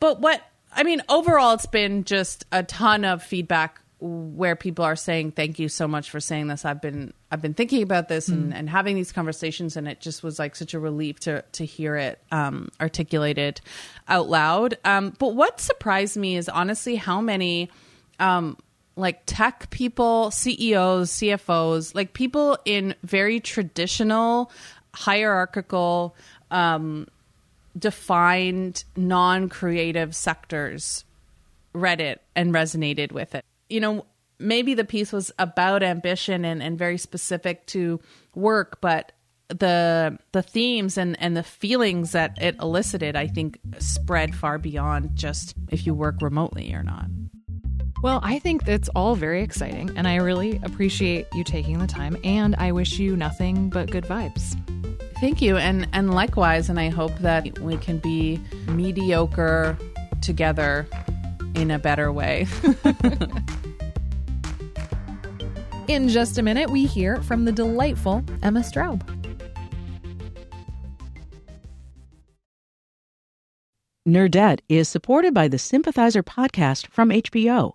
but 0.00 0.20
what 0.20 0.42
I 0.74 0.82
mean, 0.82 1.02
overall, 1.08 1.52
it's 1.52 1.66
been 1.66 2.04
just 2.04 2.44
a 2.52 2.62
ton 2.62 3.04
of 3.04 3.22
feedback 3.22 3.80
where 4.04 4.56
people 4.56 4.84
are 4.84 4.96
saying 4.96 5.30
thank 5.30 5.60
you 5.60 5.68
so 5.68 5.86
much 5.86 6.10
for 6.10 6.18
saying 6.18 6.48
this 6.48 6.64
i've 6.64 6.82
been 6.82 7.14
i've 7.30 7.40
been 7.40 7.54
thinking 7.54 7.84
about 7.84 8.08
this 8.08 8.28
mm. 8.28 8.32
and, 8.32 8.46
hmm. 8.46 8.52
and 8.52 8.68
having 8.68 8.96
these 8.96 9.12
conversations 9.12 9.76
and 9.76 9.86
it 9.86 10.00
just 10.00 10.24
was 10.24 10.40
like 10.40 10.56
such 10.56 10.74
a 10.74 10.80
relief 10.80 11.20
to 11.20 11.40
to 11.52 11.64
hear 11.64 11.94
it 11.94 12.18
um, 12.32 12.68
articulated 12.80 13.60
out 14.08 14.28
loud 14.28 14.76
um, 14.84 15.14
but 15.20 15.36
what 15.36 15.60
surprised 15.60 16.16
me 16.16 16.36
is 16.36 16.48
honestly 16.48 16.96
how 16.96 17.20
many 17.20 17.70
um, 18.18 18.56
like 18.96 19.22
tech 19.26 19.70
people, 19.70 20.30
CEOs, 20.30 21.10
CFOs, 21.12 21.94
like 21.94 22.12
people 22.12 22.58
in 22.64 22.94
very 23.02 23.40
traditional, 23.40 24.50
hierarchical, 24.94 26.14
um, 26.50 27.06
defined, 27.78 28.84
non 28.96 29.48
creative 29.48 30.14
sectors 30.14 31.04
read 31.72 32.00
it 32.00 32.20
and 32.36 32.52
resonated 32.52 33.12
with 33.12 33.34
it. 33.34 33.44
You 33.70 33.80
know, 33.80 34.04
maybe 34.38 34.74
the 34.74 34.84
piece 34.84 35.12
was 35.12 35.32
about 35.38 35.82
ambition 35.82 36.44
and, 36.44 36.62
and 36.62 36.78
very 36.78 36.98
specific 36.98 37.66
to 37.66 38.00
work, 38.34 38.80
but 38.80 39.12
the 39.48 40.18
the 40.32 40.42
themes 40.42 40.96
and 40.96 41.20
and 41.20 41.36
the 41.36 41.42
feelings 41.42 42.12
that 42.12 42.40
it 42.40 42.56
elicited 42.60 43.16
i 43.16 43.26
think 43.26 43.58
spread 43.78 44.34
far 44.34 44.56
beyond 44.58 45.10
just 45.14 45.54
if 45.68 45.86
you 45.86 45.92
work 45.92 46.22
remotely 46.22 46.72
or 46.72 46.82
not 46.82 47.04
well, 48.02 48.20
I 48.24 48.40
think 48.40 48.64
that's 48.64 48.88
all 48.96 49.14
very 49.14 49.42
exciting, 49.42 49.90
and 49.96 50.08
I 50.08 50.16
really 50.16 50.60
appreciate 50.64 51.28
you 51.32 51.44
taking 51.44 51.78
the 51.78 51.86
time, 51.86 52.16
and 52.24 52.56
I 52.56 52.72
wish 52.72 52.98
you 52.98 53.16
nothing 53.16 53.70
but 53.70 53.90
good 53.92 54.04
vibes. 54.04 54.58
Thank 55.20 55.40
you, 55.40 55.56
and 55.56 55.86
and 55.92 56.12
likewise, 56.12 56.68
and 56.68 56.80
I 56.80 56.88
hope 56.88 57.16
that 57.18 57.60
we 57.60 57.76
can 57.76 57.98
be 57.98 58.40
mediocre 58.66 59.78
together 60.20 60.88
in 61.54 61.70
a 61.70 61.78
better 61.78 62.10
way. 62.10 62.48
in 65.86 66.08
just 66.08 66.38
a 66.38 66.42
minute, 66.42 66.70
we 66.70 66.86
hear 66.86 67.22
from 67.22 67.44
the 67.44 67.52
delightful 67.52 68.24
Emma 68.42 68.60
Straub. 68.60 69.00
Nerdette 74.08 74.58
is 74.68 74.88
supported 74.88 75.32
by 75.32 75.46
the 75.46 75.58
Sympathizer 75.58 76.24
podcast 76.24 76.88
from 76.88 77.10
HBO. 77.10 77.74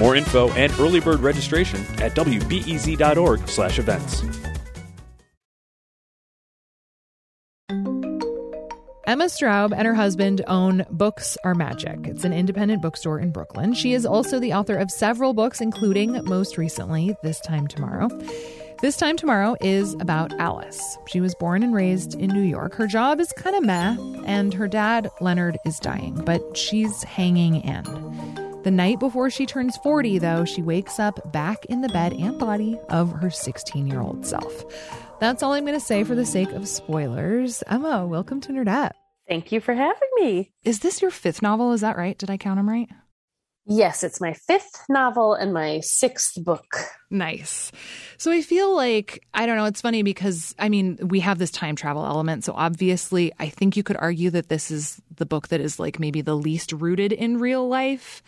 More 0.00 0.16
info 0.16 0.50
and 0.54 0.72
early 0.80 0.98
bird 0.98 1.20
registration 1.20 1.80
at 2.00 2.16
wbez.org/events. 2.16 4.40
Emma 9.10 9.24
Straub 9.24 9.74
and 9.76 9.88
her 9.88 9.94
husband 9.94 10.40
own 10.46 10.86
Books 10.92 11.36
Are 11.42 11.56
Magic. 11.56 12.06
It's 12.06 12.22
an 12.22 12.32
independent 12.32 12.80
bookstore 12.80 13.18
in 13.18 13.32
Brooklyn. 13.32 13.74
She 13.74 13.92
is 13.92 14.06
also 14.06 14.38
the 14.38 14.52
author 14.52 14.76
of 14.76 14.88
several 14.88 15.34
books, 15.34 15.60
including 15.60 16.22
most 16.26 16.56
recently, 16.56 17.16
This 17.24 17.40
Time 17.40 17.66
Tomorrow. 17.66 18.08
This 18.80 18.96
Time 18.96 19.16
Tomorrow 19.16 19.56
is 19.60 19.94
about 19.94 20.38
Alice. 20.38 20.96
She 21.08 21.20
was 21.20 21.34
born 21.34 21.64
and 21.64 21.74
raised 21.74 22.14
in 22.20 22.30
New 22.30 22.40
York. 22.40 22.74
Her 22.74 22.86
job 22.86 23.18
is 23.18 23.32
kind 23.32 23.56
of 23.56 23.64
meh, 23.64 23.96
and 24.26 24.54
her 24.54 24.68
dad, 24.68 25.10
Leonard, 25.20 25.58
is 25.66 25.80
dying, 25.80 26.14
but 26.24 26.56
she's 26.56 27.02
hanging 27.02 27.56
in. 27.56 28.39
The 28.62 28.70
night 28.70 29.00
before 29.00 29.30
she 29.30 29.46
turns 29.46 29.78
40, 29.78 30.18
though, 30.18 30.44
she 30.44 30.60
wakes 30.60 30.98
up 30.98 31.32
back 31.32 31.64
in 31.66 31.80
the 31.80 31.88
bed 31.88 32.12
and 32.12 32.38
body 32.38 32.78
of 32.90 33.10
her 33.12 33.30
16 33.30 33.86
year 33.86 34.02
old 34.02 34.26
self. 34.26 34.64
That's 35.18 35.42
all 35.42 35.54
I'm 35.54 35.64
going 35.64 35.78
to 35.78 35.84
say 35.84 36.04
for 36.04 36.14
the 36.14 36.26
sake 36.26 36.50
of 36.52 36.68
spoilers. 36.68 37.62
Emma, 37.68 38.06
welcome 38.06 38.38
to 38.42 38.52
Nerdette. 38.52 38.92
Thank 39.26 39.50
you 39.50 39.60
for 39.60 39.72
having 39.72 40.08
me. 40.16 40.50
Is 40.62 40.80
this 40.80 41.00
your 41.00 41.10
fifth 41.10 41.40
novel? 41.40 41.72
Is 41.72 41.80
that 41.80 41.96
right? 41.96 42.18
Did 42.18 42.28
I 42.28 42.36
count 42.36 42.58
them 42.58 42.68
right? 42.68 42.88
Yes, 43.72 44.02
it's 44.02 44.20
my 44.20 44.32
fifth 44.32 44.84
novel 44.88 45.34
and 45.34 45.54
my 45.54 45.78
sixth 45.78 46.42
book. 46.42 46.74
Nice. 47.08 47.70
So 48.18 48.32
I 48.32 48.42
feel 48.42 48.74
like, 48.74 49.24
I 49.32 49.46
don't 49.46 49.56
know, 49.56 49.66
it's 49.66 49.80
funny 49.80 50.02
because, 50.02 50.56
I 50.58 50.68
mean, 50.68 50.98
we 51.00 51.20
have 51.20 51.38
this 51.38 51.52
time 51.52 51.76
travel 51.76 52.04
element. 52.04 52.42
So 52.42 52.52
obviously, 52.52 53.32
I 53.38 53.48
think 53.48 53.76
you 53.76 53.84
could 53.84 53.96
argue 53.96 54.28
that 54.30 54.48
this 54.48 54.72
is 54.72 55.00
the 55.14 55.24
book 55.24 55.48
that 55.48 55.60
is 55.60 55.78
like 55.78 56.00
maybe 56.00 56.20
the 56.20 56.36
least 56.36 56.72
rooted 56.72 57.12
in 57.12 57.38
real 57.38 57.68
life. 57.68 58.24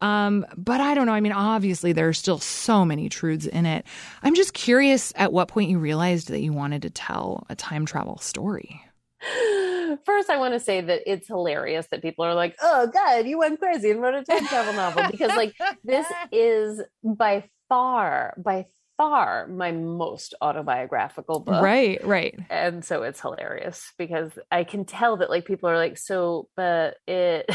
Um, 0.00 0.46
but 0.56 0.80
I 0.80 0.94
don't 0.94 1.04
know. 1.04 1.12
I 1.12 1.20
mean, 1.20 1.32
obviously, 1.32 1.92
there 1.92 2.08
are 2.08 2.14
still 2.14 2.38
so 2.38 2.86
many 2.86 3.10
truths 3.10 3.44
in 3.44 3.66
it. 3.66 3.84
I'm 4.22 4.34
just 4.34 4.54
curious 4.54 5.12
at 5.16 5.34
what 5.34 5.48
point 5.48 5.68
you 5.68 5.78
realized 5.78 6.28
that 6.28 6.40
you 6.40 6.54
wanted 6.54 6.80
to 6.82 6.90
tell 6.90 7.44
a 7.50 7.54
time 7.54 7.84
travel 7.84 8.16
story. 8.16 8.80
First, 10.04 10.30
I 10.30 10.36
want 10.38 10.54
to 10.54 10.60
say 10.60 10.80
that 10.80 11.02
it's 11.06 11.26
hilarious 11.26 11.86
that 11.90 12.02
people 12.02 12.24
are 12.24 12.34
like, 12.34 12.56
oh, 12.62 12.86
God, 12.86 13.26
you 13.26 13.38
went 13.38 13.58
crazy 13.58 13.90
and 13.90 14.00
wrote 14.00 14.14
a 14.14 14.24
time 14.24 14.46
travel 14.46 14.74
novel. 14.74 15.04
Because, 15.10 15.36
like, 15.36 15.54
this 15.84 16.06
is 16.32 16.82
by 17.02 17.44
far, 17.68 18.34
by 18.38 18.66
far 18.96 19.46
my 19.48 19.72
most 19.72 20.34
autobiographical 20.40 21.40
book. 21.40 21.62
Right, 21.62 22.04
right. 22.04 22.38
And 22.50 22.84
so 22.84 23.02
it's 23.02 23.20
hilarious 23.20 23.92
because 23.98 24.32
I 24.50 24.64
can 24.64 24.84
tell 24.84 25.16
that, 25.18 25.30
like, 25.30 25.46
people 25.46 25.68
are 25.68 25.76
like, 25.78 25.98
so, 25.98 26.48
but 26.56 26.96
it. 27.06 27.50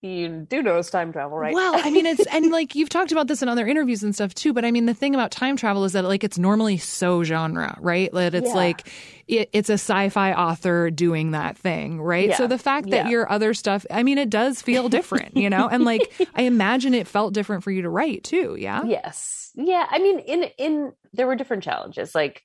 You 0.00 0.46
do 0.48 0.62
know 0.62 0.76
it's 0.76 0.90
time 0.90 1.12
travel, 1.12 1.36
right? 1.36 1.52
Well, 1.52 1.74
I 1.76 1.90
mean, 1.90 2.06
it's 2.06 2.24
and 2.26 2.50
like 2.52 2.76
you've 2.76 2.88
talked 2.88 3.10
about 3.10 3.26
this 3.26 3.42
in 3.42 3.48
other 3.48 3.66
interviews 3.66 4.04
and 4.04 4.14
stuff 4.14 4.32
too. 4.32 4.52
But 4.52 4.64
I 4.64 4.70
mean, 4.70 4.86
the 4.86 4.94
thing 4.94 5.12
about 5.14 5.32
time 5.32 5.56
travel 5.56 5.84
is 5.84 5.92
that 5.92 6.04
like 6.04 6.22
it's 6.22 6.38
normally 6.38 6.78
so 6.78 7.24
genre, 7.24 7.76
right? 7.80 8.10
That 8.12 8.34
it's 8.34 8.48
yeah. 8.48 8.54
like 8.54 8.88
it, 9.26 9.50
it's 9.52 9.68
a 9.68 9.74
sci-fi 9.74 10.34
author 10.34 10.90
doing 10.90 11.32
that 11.32 11.58
thing, 11.58 12.00
right? 12.00 12.28
Yeah. 12.28 12.36
So 12.36 12.46
the 12.46 12.58
fact 12.58 12.90
that 12.90 13.06
yeah. 13.06 13.10
your 13.10 13.30
other 13.30 13.54
stuff, 13.54 13.86
I 13.90 14.04
mean, 14.04 14.18
it 14.18 14.30
does 14.30 14.62
feel 14.62 14.88
different, 14.88 15.36
you 15.36 15.50
know. 15.50 15.68
And 15.68 15.84
like 15.84 16.12
I 16.36 16.42
imagine 16.42 16.94
it 16.94 17.08
felt 17.08 17.34
different 17.34 17.64
for 17.64 17.72
you 17.72 17.82
to 17.82 17.90
write 17.90 18.22
too. 18.22 18.56
Yeah. 18.56 18.84
Yes. 18.84 19.50
Yeah. 19.56 19.84
I 19.90 19.98
mean, 19.98 20.20
in 20.20 20.44
in 20.58 20.92
there 21.12 21.26
were 21.26 21.34
different 21.34 21.64
challenges. 21.64 22.14
Like, 22.14 22.44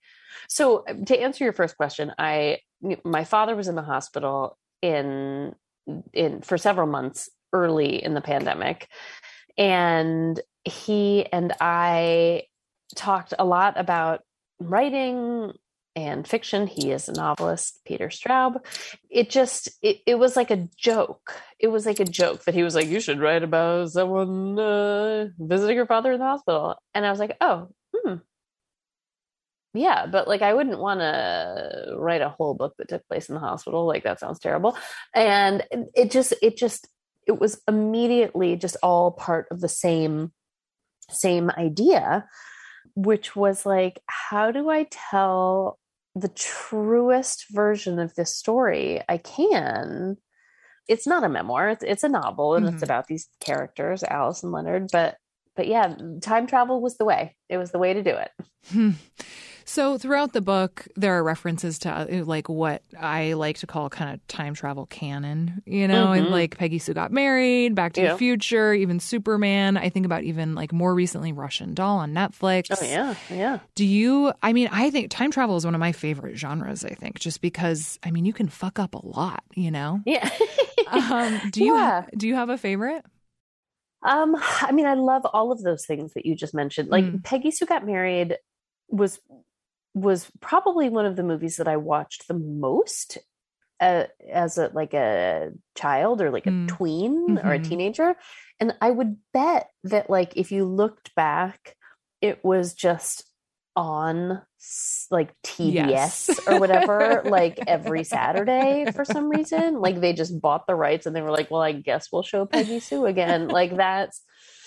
so 0.50 0.86
to 1.06 1.20
answer 1.20 1.44
your 1.44 1.54
first 1.54 1.78
question, 1.78 2.14
I 2.18 2.62
my 3.04 3.26
father 3.26 3.56
was 3.56 3.68
in 3.68 3.76
the 3.76 3.84
hospital 3.84 4.58
in 4.82 5.54
in 6.14 6.42
for 6.42 6.58
several 6.58 6.88
months 6.88 7.30
early 7.54 8.04
in 8.04 8.14
the 8.14 8.22
pandemic. 8.22 8.90
And 9.58 10.40
he 10.64 11.26
and 11.32 11.54
I 11.62 12.44
talked 12.96 13.34
a 13.38 13.46
lot 13.46 13.80
about 13.80 14.22
writing 14.60 15.54
and 15.96 16.28
fiction. 16.28 16.68
He 16.68 16.92
is 16.92 17.08
a 17.08 17.14
novelist, 17.14 17.80
Peter 17.86 18.08
Straub. 18.08 18.58
It 19.10 19.30
just 19.30 19.70
it, 19.82 19.98
it 20.08 20.16
was 20.16 20.36
like 20.36 20.52
a 20.52 20.68
joke. 20.76 21.36
It 21.60 21.68
was 21.68 21.86
like 21.86 22.00
a 22.00 22.06
joke 22.06 22.44
that 22.46 22.56
he 22.56 22.64
was 22.64 22.76
like, 22.76 22.88
"You 22.88 23.00
should 23.00 23.20
write 23.20 23.44
about 23.44 23.92
someone 23.92 24.58
uh, 24.58 25.28
visiting 25.38 25.76
your 25.76 25.86
father 25.86 26.14
in 26.14 26.20
the 26.20 26.26
hospital," 26.26 26.76
and 26.94 27.06
I 27.06 27.12
was 27.12 27.20
like, 27.20 27.38
"Oh, 27.42 27.70
hmm." 27.94 28.16
Yeah, 29.76 30.06
but 30.06 30.28
like 30.28 30.42
I 30.44 30.54
wouldn't 30.54 30.80
want 30.80 31.00
to 31.00 31.96
write 31.98 32.22
a 32.22 32.30
whole 32.30 32.54
book 32.54 32.76
that 32.78 32.90
took 32.90 33.08
place 33.08 33.30
in 33.30 33.36
the 33.36 33.42
hospital. 33.42 33.88
Like 33.88 34.04
that 34.04 34.20
sounds 34.20 34.40
terrible. 34.40 34.78
And 35.16 35.64
it 35.96 36.12
just 36.12 36.34
it 36.42 36.58
just 36.58 36.88
it 37.28 37.40
was 37.40 37.62
immediately 37.68 38.56
just 38.56 38.78
all 38.84 39.12
part 39.12 39.48
of 39.52 39.62
the 39.62 39.70
same 39.70 40.32
same 41.10 41.50
idea 41.58 42.26
which 42.96 43.36
was 43.36 43.66
like 43.66 44.02
how 44.08 44.52
do 44.52 44.70
I 44.70 44.88
tell 44.90 45.80
the 46.16 46.30
truest 46.30 47.46
version 47.50 48.00
of 48.00 48.16
this 48.16 48.36
story 48.36 49.02
I 49.10 49.18
can. 49.18 50.18
It's 50.88 51.08
not 51.08 51.24
a 51.24 51.30
memoir; 51.30 51.70
it's, 51.70 51.84
it's 51.84 52.04
a 52.04 52.10
novel, 52.10 52.56
and 52.56 52.66
mm-hmm. 52.66 52.76
it's 52.76 52.84
about 52.84 53.08
these 53.08 53.30
characters, 53.40 54.04
Alice 54.04 54.44
and 54.44 54.52
Leonard. 54.52 54.90
But 54.92 55.18
but 55.56 55.68
yeah, 55.68 55.96
time 56.22 56.48
travel 56.48 56.82
was 56.82 56.98
the 56.98 57.06
way. 57.06 57.36
It 57.50 57.58
was 57.58 57.72
the 57.72 57.80
way 57.80 57.94
to 57.94 58.04
do 58.04 58.16
it. 58.16 58.32
So 59.66 59.98
throughout 59.98 60.34
the 60.34 60.42
book, 60.42 60.88
there 60.96 61.14
are 61.18 61.24
references 61.24 61.80
to 61.80 61.90
uh, 61.90 62.24
like 62.26 62.50
what 62.50 62.84
I 63.00 63.34
like 63.34 63.58
to 63.60 63.68
call 63.68 63.90
kind 63.90 64.14
of 64.14 64.26
time 64.28 64.54
travel 64.54 64.86
canon, 64.86 65.62
you 65.66 65.88
know, 65.88 66.08
mm-hmm. 66.08 66.26
and 66.26 66.30
like 66.30 66.58
Peggy 66.58 66.80
Sue 66.80 66.94
got 66.94 67.12
married, 67.12 67.76
Back 67.76 67.94
to 67.94 68.02
yeah. 68.02 68.12
the 68.12 68.18
Future, 68.18 68.74
even 68.74 69.00
Superman. 69.00 69.78
I 69.78 69.90
think 69.90 70.06
about 70.06 70.24
even 70.24 70.56
like 70.56 70.74
more 70.74 70.94
recently 70.94 71.32
Russian 71.32 71.74
Doll 71.74 72.00
on 72.00 72.14
Netflix. 72.14 72.68
Oh 72.72 72.86
yeah, 72.86 73.16
yeah. 73.30 73.60
Do 73.76 73.86
you? 73.86 74.34
I 74.42 74.54
mean, 74.54 74.70
I 74.72 74.90
think 74.90 75.10
time 75.10 75.32
travel 75.32 75.56
is 75.56 75.66
one 75.66 75.76
of 75.76 75.80
my 75.80 75.92
favorite 75.92 76.38
genres. 76.38 76.84
I 76.84 76.94
think 76.94 77.20
just 77.20 77.42
because 77.42 78.00
I 78.04 78.12
mean 78.12 78.26
you 78.26 78.34
can 78.34 78.50
fuck 78.50 78.80
up 78.80 78.96
a 78.96 79.06
lot, 79.06 79.44
you 79.56 79.72
know. 79.72 80.02
Yeah. 80.06 80.30
um, 80.92 81.42
do 81.52 81.64
you 81.64 81.76
yeah. 81.76 82.06
do 82.18 82.28
you 82.28 82.36
have 82.36 82.50
a 82.50 82.58
favorite? 82.58 83.06
Um, 84.06 84.36
I 84.62 84.74
mean, 84.74 84.86
I 84.86 84.96
love 84.96 85.26
all 85.32 85.52
of 85.52 85.62
those 85.62 85.86
things 85.86 86.14
that 86.14 86.26
you 86.26 86.36
just 86.36 86.54
mentioned. 86.54 86.90
Like 86.90 87.06
mm. 87.06 87.24
Peggy 87.24 87.52
Sue 87.52 87.66
got 87.66 87.86
married 87.86 88.36
was 88.90 89.20
was 89.94 90.32
probably 90.40 90.90
one 90.90 91.06
of 91.06 91.16
the 91.16 91.24
movies 91.24 91.58
that 91.58 91.68
I 91.68 91.78
watched 91.78 92.28
the 92.28 92.34
most 92.34 93.18
uh, 93.80 94.06
as 94.32 94.58
a 94.58 94.72
like 94.74 94.94
a 94.94 95.52
child 95.76 96.22
or 96.22 96.32
like 96.32 96.48
a 96.48 96.52
mm. 96.52 96.68
tween 96.68 97.30
mm-hmm. 97.30 97.48
or 97.48 97.54
a 97.54 97.60
mm-hmm. 97.60 97.70
teenager 97.70 98.16
and 98.60 98.74
I 98.82 98.92
would 98.92 99.18
bet 99.34 99.68
that 99.84 100.10
like 100.10 100.34
if 100.38 100.52
you 100.52 100.66
looked 100.66 101.14
back 101.16 101.76
it 102.22 102.44
was 102.46 102.74
just 102.74 103.26
on 103.76 104.42
like 105.12 105.34
TBS 105.44 105.90
yes. 105.90 106.48
or 106.48 106.60
whatever 106.60 107.24
like 107.26 107.60
every 107.68 108.04
Saturday 108.04 108.86
for 108.94 109.04
some 109.04 109.28
reason 109.28 109.82
like 109.82 110.00
they 110.00 110.14
just 110.14 110.40
bought 110.40 110.66
the 110.66 110.76
rights 110.76 111.06
and 111.06 111.16
they 111.16 111.22
were 111.22 111.32
like 111.32 111.52
well 111.52 111.62
I 111.62 111.74
guess 111.74 112.10
we'll 112.12 112.24
show 112.24 112.46
Peggy 112.46 112.80
Sue 112.80 113.06
again 113.06 113.48
like 113.50 113.76
that's 113.76 114.22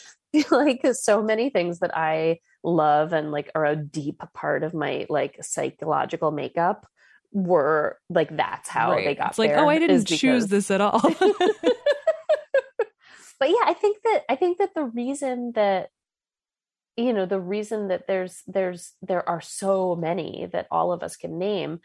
like 0.50 0.84
so 0.92 1.22
many 1.22 1.50
things 1.50 1.78
that 1.78 1.96
I 1.96 2.40
love 2.66 3.12
and 3.12 3.30
like 3.30 3.50
are 3.54 3.64
a 3.64 3.76
deep 3.76 4.20
part 4.34 4.64
of 4.64 4.74
my 4.74 5.06
like 5.08 5.38
psychological 5.40 6.30
makeup 6.32 6.86
were 7.32 7.98
like 8.08 8.34
that's 8.36 8.68
how 8.68 8.92
right. 8.92 9.04
they 9.04 9.14
got 9.14 9.30
it's 9.30 9.38
like 9.38 9.52
oh 9.52 9.68
i 9.68 9.78
didn't 9.78 10.00
because... 10.00 10.18
choose 10.18 10.46
this 10.48 10.70
at 10.70 10.80
all 10.80 11.00
but 11.00 11.10
yeah 13.48 13.64
i 13.64 13.74
think 13.74 13.98
that 14.02 14.24
i 14.28 14.34
think 14.34 14.58
that 14.58 14.74
the 14.74 14.84
reason 14.84 15.52
that 15.54 15.90
you 16.96 17.12
know 17.12 17.26
the 17.26 17.40
reason 17.40 17.88
that 17.88 18.06
there's 18.08 18.42
there's 18.46 18.94
there 19.02 19.26
are 19.28 19.40
so 19.40 19.94
many 19.94 20.48
that 20.52 20.66
all 20.70 20.92
of 20.92 21.02
us 21.02 21.16
can 21.16 21.38
name 21.38 21.78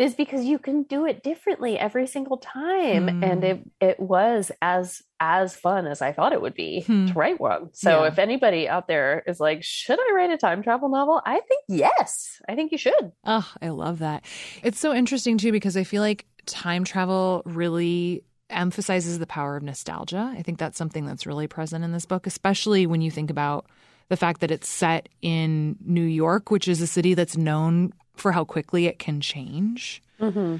is 0.00 0.14
because 0.14 0.44
you 0.44 0.58
can 0.58 0.82
do 0.84 1.06
it 1.06 1.22
differently 1.22 1.78
every 1.78 2.06
single 2.06 2.36
time 2.36 3.06
mm. 3.06 3.24
and 3.24 3.44
it 3.44 3.70
it 3.80 4.00
was 4.00 4.50
as 4.62 5.02
as 5.20 5.54
fun 5.54 5.86
as 5.86 6.00
I 6.00 6.12
thought 6.12 6.32
it 6.32 6.40
would 6.40 6.54
be 6.54 6.80
hmm. 6.80 7.06
to 7.08 7.12
write 7.12 7.38
one. 7.38 7.68
So 7.74 8.02
yeah. 8.02 8.08
if 8.08 8.18
anybody 8.18 8.66
out 8.66 8.88
there 8.88 9.22
is 9.26 9.38
like, 9.38 9.62
should 9.62 9.98
I 10.00 10.14
write 10.14 10.30
a 10.30 10.38
time 10.38 10.62
travel 10.62 10.88
novel? 10.88 11.20
I 11.26 11.40
think 11.40 11.62
yes. 11.68 12.40
I 12.48 12.54
think 12.54 12.72
you 12.72 12.78
should. 12.78 13.12
Oh, 13.26 13.46
I 13.60 13.68
love 13.68 13.98
that. 13.98 14.24
It's 14.62 14.78
so 14.78 14.94
interesting 14.94 15.36
too 15.36 15.52
because 15.52 15.76
I 15.76 15.84
feel 15.84 16.00
like 16.00 16.24
time 16.46 16.84
travel 16.84 17.42
really 17.44 18.24
emphasizes 18.48 19.18
the 19.18 19.26
power 19.26 19.56
of 19.56 19.62
nostalgia. 19.62 20.32
I 20.36 20.42
think 20.42 20.58
that's 20.58 20.78
something 20.78 21.04
that's 21.04 21.26
really 21.26 21.46
present 21.46 21.84
in 21.84 21.92
this 21.92 22.06
book, 22.06 22.26
especially 22.26 22.86
when 22.86 23.02
you 23.02 23.10
think 23.10 23.30
about 23.30 23.66
the 24.08 24.16
fact 24.16 24.40
that 24.40 24.50
it's 24.50 24.68
set 24.68 25.08
in 25.22 25.76
New 25.84 26.02
York, 26.02 26.50
which 26.50 26.66
is 26.66 26.80
a 26.80 26.86
city 26.86 27.14
that's 27.14 27.36
known 27.36 27.92
for 28.14 28.32
how 28.32 28.44
quickly 28.44 28.86
it 28.86 28.98
can 28.98 29.20
change. 29.20 30.02
Mm-hmm. 30.20 30.56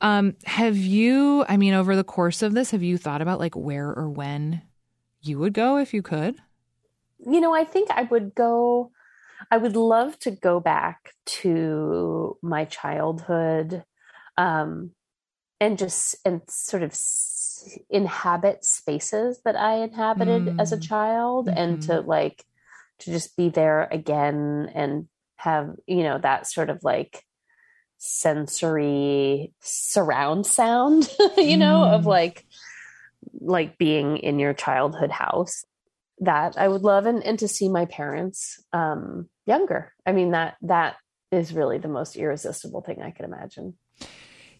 Um, 0.00 0.36
have 0.44 0.76
you, 0.76 1.44
I 1.48 1.56
mean, 1.56 1.74
over 1.74 1.96
the 1.96 2.04
course 2.04 2.42
of 2.42 2.54
this, 2.54 2.70
have 2.70 2.82
you 2.82 2.98
thought 2.98 3.22
about 3.22 3.40
like 3.40 3.56
where 3.56 3.88
or 3.88 4.08
when 4.08 4.62
you 5.22 5.38
would 5.38 5.52
go 5.52 5.78
if 5.78 5.92
you 5.92 6.02
could? 6.02 6.36
You 7.18 7.40
know, 7.40 7.52
I 7.52 7.64
think 7.64 7.90
I 7.90 8.02
would 8.02 8.34
go, 8.34 8.92
I 9.50 9.56
would 9.56 9.74
love 9.74 10.18
to 10.20 10.30
go 10.30 10.60
back 10.60 11.14
to 11.26 12.36
my 12.42 12.64
childhood 12.64 13.84
um, 14.36 14.92
and 15.60 15.76
just, 15.76 16.14
and 16.24 16.42
sort 16.48 16.84
of 16.84 16.96
inhabit 17.90 18.64
spaces 18.64 19.40
that 19.44 19.56
I 19.56 19.78
inhabited 19.78 20.42
mm. 20.44 20.60
as 20.60 20.72
a 20.72 20.76
mm. 20.76 20.86
child 20.86 21.48
mm-hmm. 21.48 21.58
and 21.58 21.82
to 21.82 21.92
mm-hmm. 21.94 22.08
like, 22.08 22.44
to 23.00 23.10
just 23.10 23.36
be 23.36 23.48
there 23.48 23.88
again 23.90 24.70
and 24.74 25.08
have 25.38 25.74
you 25.86 26.02
know 26.02 26.18
that 26.18 26.46
sort 26.46 26.70
of 26.70 26.82
like 26.82 27.24
sensory 27.96 29.52
surround 29.60 30.46
sound 30.46 31.08
you 31.36 31.56
know 31.56 31.82
mm. 31.82 31.94
of 31.94 32.06
like 32.06 32.44
like 33.40 33.78
being 33.78 34.18
in 34.18 34.38
your 34.38 34.52
childhood 34.52 35.10
house 35.10 35.64
that 36.20 36.56
i 36.58 36.68
would 36.68 36.82
love 36.82 37.06
and, 37.06 37.24
and 37.24 37.38
to 37.38 37.48
see 37.48 37.68
my 37.68 37.84
parents 37.86 38.62
um 38.72 39.28
younger 39.46 39.92
i 40.06 40.12
mean 40.12 40.32
that 40.32 40.56
that 40.62 40.96
is 41.30 41.52
really 41.52 41.78
the 41.78 41.88
most 41.88 42.16
irresistible 42.16 42.80
thing 42.80 43.02
i 43.02 43.10
could 43.10 43.24
imagine 43.24 43.74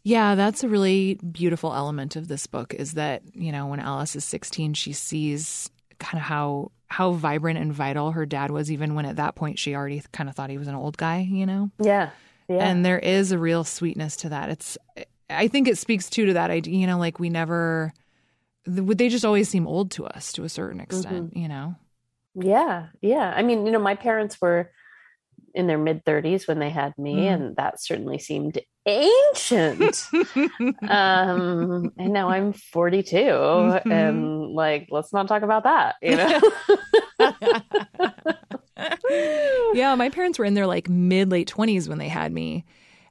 yeah, 0.05 0.37
that's 0.37 0.65
a 0.65 0.69
really 0.69 1.15
beautiful 1.17 1.75
element 1.75 2.17
of 2.17 2.29
this 2.29 2.47
book 2.47 2.73
is 2.73 2.95
that, 2.95 3.23
you 3.35 3.53
know, 3.53 3.67
when 3.67 3.81
Alice 3.81 4.17
is 4.17 4.25
16, 4.25 4.73
she 4.73 4.95
sees 4.95 5.71
kind 5.99 6.19
of 6.19 6.23
how 6.23 6.71
how 6.89 7.13
vibrant 7.13 7.59
and 7.59 7.73
vital 7.73 8.13
her 8.13 8.27
dad 8.27 8.51
was 8.51 8.73
even 8.73 8.95
when 8.95 9.05
at 9.05 9.17
that 9.17 9.35
point 9.35 9.59
she 9.59 9.75
already 9.75 10.03
kind 10.13 10.29
of 10.29 10.35
thought 10.35 10.51
he 10.51 10.59
was 10.59 10.69
an 10.69 10.75
old 10.75 10.97
guy 10.97 11.21
you 11.21 11.47
know? 11.47 11.71
Yeah 11.79 12.11
yeah. 12.49 12.67
And 12.67 12.85
there 12.85 12.99
is 12.99 13.31
a 13.31 13.39
real 13.39 13.63
sweetness 13.63 14.17
to 14.17 14.31
that. 14.31 14.49
It's 14.49 14.79
i 15.31 15.49
think 15.49 15.69
it 15.69 15.77
speaks 15.77 16.09
too 16.09 16.27
to 16.27 16.33
that 16.33 16.51
idea 16.51 16.75
you 16.75 16.87
know 16.87 16.99
like 16.99 17.19
we 17.19 17.29
never 17.29 17.93
would 18.67 18.99
they 18.99 19.11
just 19.11 19.25
always 19.25 19.47
seem 19.49 19.67
old 19.67 19.91
to 19.91 20.07
us 20.07 20.33
to 20.33 20.43
a 20.43 20.49
certain 20.49 20.81
extent 20.81 21.31
mm-hmm. 21.31 21.39
you 21.39 21.49
know? 21.49 21.75
Yeah 22.35 22.87
yeah. 23.01 23.33
I 23.37 23.43
mean 23.43 23.67
you 23.67 23.73
know 23.73 23.79
my 23.79 23.95
parents 23.95 24.41
were 24.41 24.71
in 25.55 25.67
their 25.67 25.79
mid 25.79 26.05
30s 26.05 26.47
when 26.47 26.59
they 26.59 26.71
had 26.71 26.97
me 26.99 27.17
mm. 27.17 27.35
and 27.35 27.57
that 27.57 27.81
certainly 27.83 28.19
seemed 28.19 28.59
ancient 28.89 30.09
um 30.89 31.93
and 31.99 32.13
now 32.13 32.31
i'm 32.31 32.53
42 32.55 33.17
mm-hmm. 33.17 33.93
and 33.93 34.49
like 34.55 34.89
let's 34.91 35.13
not 35.13 35.29
talk 35.29 35.43
about 35.43 35.65
that 35.65 35.97
you 36.01 36.17
know 36.17 36.41
yeah 39.75 39.95
my 39.95 40.09
parents 40.09 40.39
were 40.39 40.45
in 40.45 40.55
their 40.55 40.67
like 40.67 40.89
mid 40.89 41.31
late 41.31 41.53
20s 41.55 41.89
when 41.89 41.99
they 41.99 42.09
had 42.09 42.33
me 42.33 42.65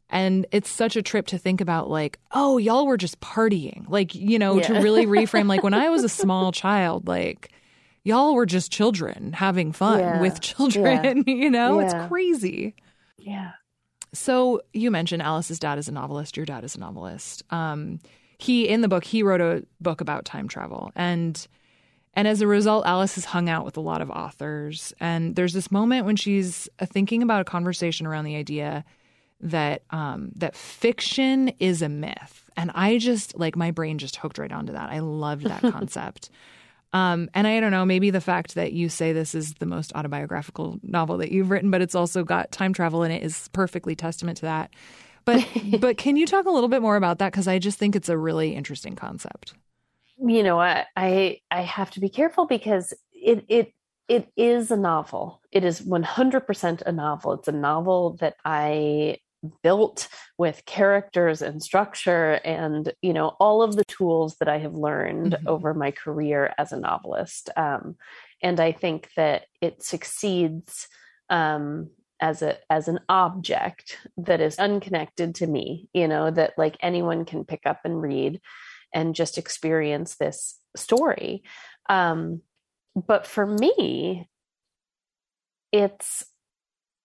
and 0.09 0.47
it's 0.51 0.69
such 0.69 0.95
a 0.95 1.01
trip 1.01 1.27
to 1.27 1.37
think 1.37 1.61
about 1.61 1.89
like 1.89 2.19
oh 2.31 2.57
y'all 2.57 2.87
were 2.87 2.97
just 2.97 3.19
partying 3.19 3.87
like 3.87 4.15
you 4.15 4.39
know 4.39 4.57
yeah. 4.57 4.67
to 4.67 4.73
really 4.81 5.05
reframe 5.05 5.47
like 5.47 5.63
when 5.63 5.73
i 5.73 5.89
was 5.89 6.03
a 6.03 6.09
small 6.23 6.51
child 6.51 7.07
like 7.07 7.51
y'all 8.03 8.33
were 8.33 8.45
just 8.45 8.71
children 8.71 9.31
having 9.33 9.71
fun 9.71 9.99
yeah. 9.99 10.21
with 10.21 10.39
children 10.41 11.23
yeah. 11.27 11.33
you 11.33 11.49
know 11.49 11.79
it's 11.79 11.93
crazy 12.07 12.73
yeah 13.17 13.51
so 14.17 14.62
you 14.73 14.91
mentioned 14.91 15.21
Alice's 15.21 15.60
dad 15.60 15.77
is 15.77 15.88
a 15.88 15.91
novelist. 15.91 16.36
Your 16.36 16.45
dad 16.45 16.63
is 16.63 16.75
a 16.75 16.80
novelist. 16.80 17.43
Um, 17.51 17.99
he 18.39 18.67
in 18.67 18.82
the 18.82 18.88
book 18.88 19.03
he 19.03 19.23
wrote 19.23 19.41
a 19.41 19.65
book 19.80 20.01
about 20.01 20.25
time 20.25 20.47
travel, 20.47 20.91
and 20.95 21.47
and 22.13 22.27
as 22.27 22.41
a 22.41 22.47
result, 22.47 22.86
Alice 22.88 23.15
has 23.15 23.25
hung 23.25 23.47
out 23.47 23.63
with 23.63 23.77
a 23.77 23.82
lot 23.82 24.01
of 24.01 24.10
authors. 24.10 24.91
And 24.99 25.36
there's 25.36 25.53
this 25.53 25.71
moment 25.71 26.06
when 26.08 26.15
she's 26.15 26.67
uh, 26.80 26.88
thinking 26.88 27.21
about 27.21 27.41
a 27.41 27.45
conversation 27.45 28.08
around 28.08 28.25
the 28.25 28.36
idea 28.36 28.84
that 29.39 29.84
um, 29.91 30.32
that 30.36 30.56
fiction 30.56 31.49
is 31.60 31.84
a 31.84 31.89
myth, 31.89 32.49
and 32.58 32.71
I 32.73 32.97
just 32.97 33.38
like 33.38 33.56
my 33.56 33.69
brain 33.69 33.99
just 33.99 34.15
hooked 34.15 34.39
right 34.39 34.51
onto 34.51 34.73
that. 34.73 34.89
I 34.89 34.99
loved 34.99 35.43
that 35.43 35.62
concept. 35.71 36.32
Um, 36.93 37.30
and 37.34 37.45
I 37.45 37.60
don't 37.60 37.71
know, 37.71 37.86
maybe 37.86 38.10
the 38.12 38.21
fact 38.21 38.56
that 38.56 38.73
you 38.73 38.89
say 38.89 39.12
this 39.12 39.36
is 39.36 39.54
the 39.56 39.65
most 39.65 39.93
autobiographical 39.93 40.80
novel 40.84 41.17
that 41.17 41.32
you've 41.32 41.52
written, 41.52 41.69
but 41.69 41.82
it's 41.82 41.95
also 41.95 42.23
got 42.23 42.52
time 42.52 42.73
travel 42.73 43.04
in 43.04 43.12
it 43.12 43.23
is 43.23 43.50
perfectly 43.50 43.95
testament 43.95 44.38
to 44.38 44.45
that. 44.45 44.71
But 45.26 45.45
but 45.80 45.97
can 45.97 46.15
you 46.15 46.26
talk 46.26 46.45
a 46.45 46.50
little 46.50 46.69
bit 46.69 46.82
more 46.82 46.95
about 46.95 47.19
that? 47.19 47.32
Because 47.32 47.47
I 47.47 47.60
just 47.60 47.78
think 47.78 47.95
it's 47.95 48.10
a 48.10 48.17
really 48.17 48.56
interesting 48.56 48.95
concept. 48.95 49.54
You 50.17 50.41
know, 50.41 50.60
I, 50.60 50.86
I 50.95 51.41
I 51.52 51.62
have 51.62 51.91
to 51.91 52.00
be 52.00 52.10
careful 52.10 52.47
because 52.47 52.93
it 53.12 53.45
it 53.50 53.73
it 54.08 54.32
is 54.38 54.71
a 54.71 54.78
novel. 54.78 55.41
It 55.52 55.65
is 55.65 55.82
one 55.82 56.04
hundred 56.04 56.47
percent 56.47 56.82
a 56.86 56.91
novel. 56.91 57.34
It's 57.34 57.50
a 57.50 57.52
novel 57.52 58.17
that 58.21 58.38
I 58.45 59.17
built 59.62 60.08
with 60.38 60.65
characters 60.65 61.41
and 61.41 61.62
structure 61.62 62.34
and 62.43 62.93
you 63.02 63.13
know 63.13 63.36
all 63.39 63.62
of 63.62 63.76
the 63.76 63.86
tools 63.86 64.36
that 64.39 64.47
i 64.47 64.58
have 64.58 64.73
learned 64.73 65.34
mm-hmm. 65.34 65.47
over 65.47 65.73
my 65.73 65.91
career 65.91 66.54
as 66.58 66.71
a 66.71 66.80
novelist 66.80 67.50
um, 67.56 67.95
and 68.41 68.60
i 68.60 68.71
think 68.71 69.10
that 69.15 69.45
it 69.62 69.84
succeeds 69.84 70.88
um, 71.30 71.89
as 72.19 72.41
a 72.41 72.58
as 72.69 72.88
an 72.88 73.00
object 73.10 73.97
that 74.17 74.41
is 74.41 74.58
unconnected 74.58 75.36
to 75.36 75.45
me 75.45 75.88
you 75.93 76.08
know 76.08 76.32
that 76.32 76.54
like 76.58 76.78
anyone 76.82 77.26
can 77.26 77.45
pick 77.45 77.62
up 77.65 77.82
and 77.84 78.02
read 78.02 78.41
and 78.93 79.15
just 79.15 79.38
experience 79.38 80.15
this 80.15 80.60
story 80.76 81.43
um, 81.89 82.41
but 82.95 83.28
for 83.28 83.45
me 83.45 84.28
it's 85.71 86.26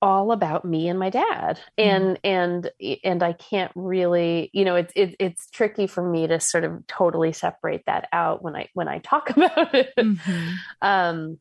all 0.02 0.32
about 0.32 0.64
me 0.64 0.88
and 0.88 0.98
my 0.98 1.10
dad 1.10 1.60
and 1.78 2.18
mm-hmm. 2.24 2.26
and 2.26 2.98
and 3.04 3.22
I 3.22 3.32
can't 3.32 3.70
really 3.76 4.50
you 4.52 4.64
know 4.64 4.74
it's 4.74 4.92
it, 4.96 5.14
it's 5.20 5.48
tricky 5.50 5.86
for 5.86 6.06
me 6.06 6.26
to 6.26 6.40
sort 6.40 6.64
of 6.64 6.84
totally 6.88 7.32
separate 7.32 7.84
that 7.86 8.08
out 8.12 8.42
when 8.42 8.56
I 8.56 8.68
when 8.74 8.88
I 8.88 8.98
talk 8.98 9.30
about 9.36 9.72
it 9.74 9.90
mm-hmm. 9.96 10.48
um 10.82 11.38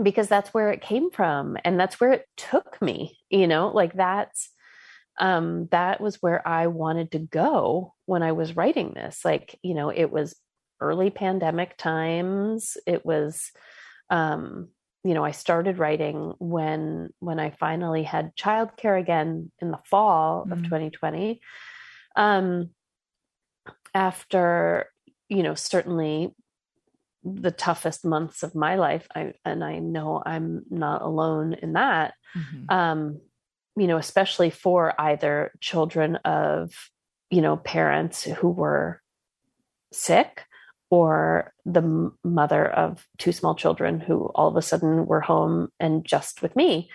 because 0.00 0.28
that's 0.28 0.54
where 0.54 0.70
it 0.70 0.80
came 0.80 1.10
from 1.10 1.56
and 1.64 1.78
that's 1.78 2.00
where 2.00 2.12
it 2.12 2.26
took 2.36 2.80
me 2.80 3.18
you 3.30 3.48
know 3.48 3.70
like 3.70 3.94
that's 3.94 4.48
um 5.18 5.66
that 5.72 6.00
was 6.00 6.22
where 6.22 6.46
I 6.46 6.68
wanted 6.68 7.10
to 7.12 7.18
go 7.18 7.94
when 8.06 8.22
I 8.22 8.30
was 8.30 8.54
writing 8.54 8.92
this 8.94 9.24
like 9.24 9.58
you 9.62 9.74
know 9.74 9.90
it 9.90 10.12
was 10.12 10.36
early 10.80 11.10
pandemic 11.10 11.76
times 11.76 12.76
it 12.86 13.04
was 13.04 13.50
um 14.08 14.68
you 15.08 15.14
know, 15.14 15.24
I 15.24 15.30
started 15.30 15.78
writing 15.78 16.34
when 16.38 17.08
when 17.18 17.40
I 17.40 17.48
finally 17.48 18.02
had 18.02 18.36
childcare 18.36 19.00
again 19.00 19.50
in 19.58 19.70
the 19.70 19.78
fall 19.86 20.42
mm-hmm. 20.42 20.52
of 20.52 20.64
2020. 20.64 21.40
Um, 22.14 22.68
after 23.94 24.90
you 25.30 25.42
know, 25.42 25.54
certainly 25.54 26.34
the 27.24 27.50
toughest 27.50 28.04
months 28.04 28.42
of 28.42 28.54
my 28.54 28.74
life, 28.74 29.08
I, 29.14 29.32
and 29.46 29.64
I 29.64 29.78
know 29.78 30.22
I'm 30.24 30.64
not 30.68 31.00
alone 31.00 31.54
in 31.54 31.72
that. 31.72 32.12
Mm-hmm. 32.36 32.64
Um, 32.68 33.20
you 33.76 33.86
know, 33.86 33.96
especially 33.96 34.50
for 34.50 34.92
either 35.00 35.52
children 35.60 36.16
of 36.16 36.74
you 37.30 37.40
know 37.40 37.56
parents 37.56 38.24
who 38.24 38.50
were 38.50 39.00
sick 39.90 40.44
or 40.90 41.52
the 41.64 42.12
mother 42.24 42.66
of 42.66 43.06
two 43.18 43.32
small 43.32 43.54
children 43.54 44.00
who 44.00 44.30
all 44.34 44.48
of 44.48 44.56
a 44.56 44.62
sudden 44.62 45.06
were 45.06 45.20
home 45.20 45.68
and 45.78 46.04
just 46.04 46.42
with 46.42 46.56
me. 46.56 46.90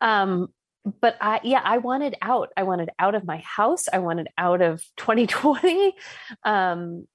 Um, 0.00 0.48
but 1.00 1.16
I, 1.20 1.40
yeah, 1.42 1.62
I 1.64 1.78
wanted 1.78 2.14
out. 2.20 2.50
I 2.56 2.62
wanted 2.64 2.90
out 2.98 3.14
of 3.14 3.24
my 3.24 3.38
house. 3.38 3.86
I 3.92 3.98
wanted 3.98 4.28
out 4.36 4.60
of 4.60 4.84
2020. 4.98 5.94
Um, 6.44 7.06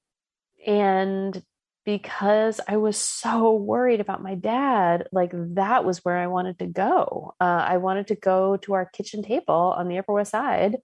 and 0.66 1.42
because 1.86 2.60
I 2.68 2.78
was 2.78 2.98
so 2.98 3.54
worried 3.54 4.00
about 4.00 4.22
my 4.22 4.36
dad, 4.36 5.08
like 5.12 5.32
that 5.34 5.86
was 5.86 6.04
where 6.04 6.18
I 6.18 6.28
wanted 6.28 6.60
to 6.60 6.68
go. 6.68 7.34
Uh, 7.40 7.66
I 7.68 7.78
wanted 7.78 8.08
to 8.08 8.16
go 8.16 8.58
to 8.58 8.74
our 8.74 8.86
kitchen 8.86 9.24
table 9.24 9.74
on 9.78 9.88
the 9.88 9.98
Upper 9.98 10.14
West 10.14 10.32
Side. 10.32 10.78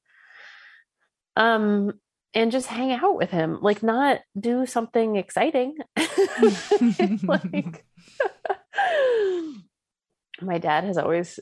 Um, 1.36 2.00
and 2.36 2.52
just 2.52 2.68
hang 2.68 2.92
out 2.92 3.16
with 3.16 3.32
him 3.32 3.58
like 3.62 3.82
not 3.82 4.20
do 4.40 4.66
something 4.66 5.16
exciting. 5.16 5.78
Like 7.24 7.86
my 10.42 10.58
dad 10.58 10.84
has 10.84 10.98
always 10.98 11.40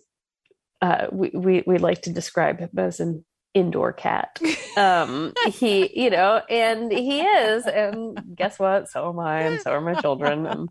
uh, 0.82 1.08
we, 1.12 1.32
we 1.34 1.64
we 1.66 1.78
like 1.80 2.04
to 2.04 2.14
describe 2.14 2.60
him 2.60 2.70
as 2.78 3.00
an 3.00 3.26
indoor 3.54 3.92
cat. 3.92 4.40
Um 4.78 5.34
he 5.48 6.00
you 6.00 6.10
know 6.12 6.42
and 6.50 6.92
he 6.92 7.22
is 7.22 7.66
and 7.66 8.36
guess 8.36 8.60
what? 8.60 8.90
So 8.90 9.10
am 9.10 9.20
i 9.20 9.42
and 9.42 9.62
so 9.62 9.72
are 9.72 9.82
my 9.82 9.96
children 9.96 10.46
and 10.46 10.70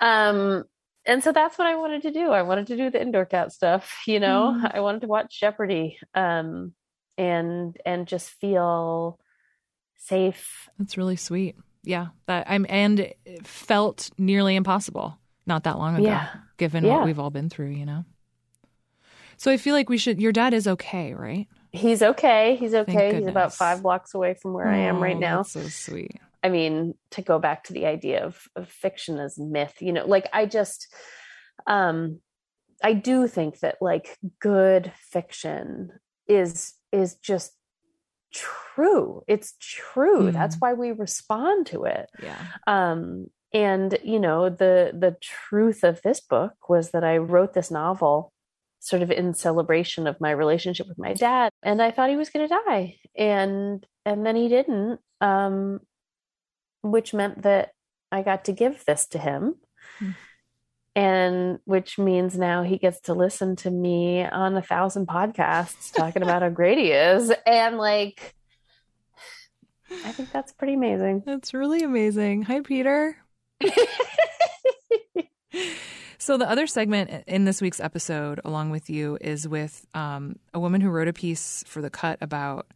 um 0.00 0.64
and 1.04 1.22
so 1.24 1.32
that's 1.32 1.58
what 1.58 1.66
i 1.66 1.74
wanted 1.74 2.02
to 2.02 2.12
do. 2.12 2.30
I 2.30 2.42
wanted 2.42 2.68
to 2.68 2.76
do 2.76 2.90
the 2.90 3.02
indoor 3.02 3.26
cat 3.26 3.52
stuff 3.52 4.02
you 4.06 4.20
know? 4.20 4.56
Mm. 4.56 4.70
i 4.74 4.80
wanted 4.80 5.00
to 5.02 5.08
watch 5.08 5.40
jeopardy 5.40 5.98
um 6.14 6.74
and 7.18 7.76
and 7.84 8.06
just 8.06 8.30
feel 8.30 9.18
safe. 10.04 10.68
That's 10.78 10.96
really 10.96 11.16
sweet. 11.16 11.56
Yeah, 11.84 12.08
that 12.26 12.46
I'm 12.48 12.64
and 12.68 13.12
felt 13.42 14.10
nearly 14.16 14.54
impossible 14.54 15.18
not 15.46 15.64
that 15.64 15.78
long 15.78 15.96
ago, 15.96 16.04
yeah. 16.04 16.28
given 16.56 16.84
yeah. 16.84 16.96
what 16.96 17.06
we've 17.06 17.18
all 17.18 17.30
been 17.30 17.50
through, 17.50 17.70
you 17.70 17.86
know. 17.86 18.04
So 19.36 19.50
I 19.50 19.56
feel 19.56 19.74
like 19.74 19.88
we 19.88 19.98
should. 19.98 20.20
Your 20.20 20.32
dad 20.32 20.54
is 20.54 20.68
okay, 20.68 21.14
right? 21.14 21.48
He's 21.72 22.02
okay. 22.02 22.56
He's 22.56 22.74
okay. 22.74 23.16
He's 23.16 23.26
about 23.26 23.54
five 23.54 23.82
blocks 23.82 24.14
away 24.14 24.34
from 24.34 24.52
where 24.52 24.68
oh, 24.68 24.72
I 24.72 24.76
am 24.76 25.02
right 25.02 25.18
now. 25.18 25.42
so 25.42 25.62
sweet. 25.62 26.20
I 26.42 26.48
mean, 26.48 26.94
to 27.12 27.22
go 27.22 27.38
back 27.38 27.64
to 27.64 27.72
the 27.72 27.86
idea 27.86 28.24
of, 28.24 28.48
of 28.56 28.68
fiction 28.68 29.18
as 29.18 29.38
myth, 29.38 29.74
you 29.80 29.92
know, 29.92 30.06
like 30.06 30.28
I 30.32 30.46
just, 30.46 30.92
um, 31.66 32.20
I 32.82 32.92
do 32.94 33.26
think 33.26 33.60
that 33.60 33.76
like 33.80 34.18
good 34.40 34.92
fiction 35.10 35.92
is 36.26 36.74
is 36.90 37.14
just 37.16 37.52
true. 38.32 39.22
It's 39.26 39.54
true. 39.60 40.30
Mm. 40.30 40.32
That's 40.32 40.56
why 40.58 40.72
we 40.74 40.92
respond 40.92 41.66
to 41.66 41.84
it. 41.84 42.08
Yeah. 42.22 42.38
Um, 42.66 43.26
and 43.52 43.96
you 44.02 44.18
know, 44.18 44.48
the 44.48 44.92
the 44.98 45.16
truth 45.20 45.84
of 45.84 46.00
this 46.02 46.20
book 46.20 46.54
was 46.68 46.90
that 46.90 47.04
I 47.04 47.18
wrote 47.18 47.52
this 47.52 47.70
novel 47.70 48.32
sort 48.80 49.02
of 49.02 49.10
in 49.10 49.34
celebration 49.34 50.06
of 50.06 50.20
my 50.20 50.30
relationship 50.30 50.88
with 50.88 50.98
my 50.98 51.12
dad, 51.12 51.52
and 51.62 51.80
I 51.82 51.90
thought 51.90 52.10
he 52.10 52.16
was 52.16 52.30
going 52.30 52.48
to 52.48 52.54
die, 52.66 52.96
and 53.16 53.86
and 54.06 54.26
then 54.26 54.36
he 54.36 54.48
didn't, 54.48 55.00
um, 55.20 55.80
which 56.82 57.12
meant 57.12 57.42
that 57.42 57.72
I 58.10 58.22
got 58.22 58.46
to 58.46 58.52
give 58.52 58.84
this 58.86 59.06
to 59.08 59.18
him. 59.18 59.56
Mm 60.00 60.14
and 60.94 61.58
which 61.64 61.98
means 61.98 62.36
now 62.36 62.62
he 62.62 62.78
gets 62.78 63.00
to 63.02 63.14
listen 63.14 63.56
to 63.56 63.70
me 63.70 64.24
on 64.24 64.56
a 64.56 64.62
thousand 64.62 65.06
podcasts 65.06 65.92
talking 65.92 66.22
about 66.22 66.42
how 66.42 66.48
great 66.50 66.78
he 66.78 66.90
is. 66.92 67.32
And 67.46 67.78
like 67.78 68.34
i 70.04 70.12
think 70.12 70.32
that's 70.32 70.52
pretty 70.52 70.74
amazing. 70.74 71.22
That's 71.26 71.54
really 71.54 71.82
amazing. 71.82 72.42
Hi 72.42 72.60
peter. 72.60 73.16
So 76.22 76.36
the 76.36 76.48
other 76.48 76.68
segment 76.68 77.24
in 77.26 77.46
this 77.46 77.60
week's 77.60 77.80
episode 77.80 78.40
along 78.44 78.70
with 78.70 78.88
you 78.88 79.18
is 79.20 79.48
with 79.48 79.84
um, 79.92 80.36
a 80.54 80.60
woman 80.60 80.80
who 80.80 80.88
wrote 80.88 81.08
a 81.08 81.12
piece 81.12 81.64
for 81.66 81.82
the 81.82 81.90
cut 81.90 82.16
about 82.20 82.68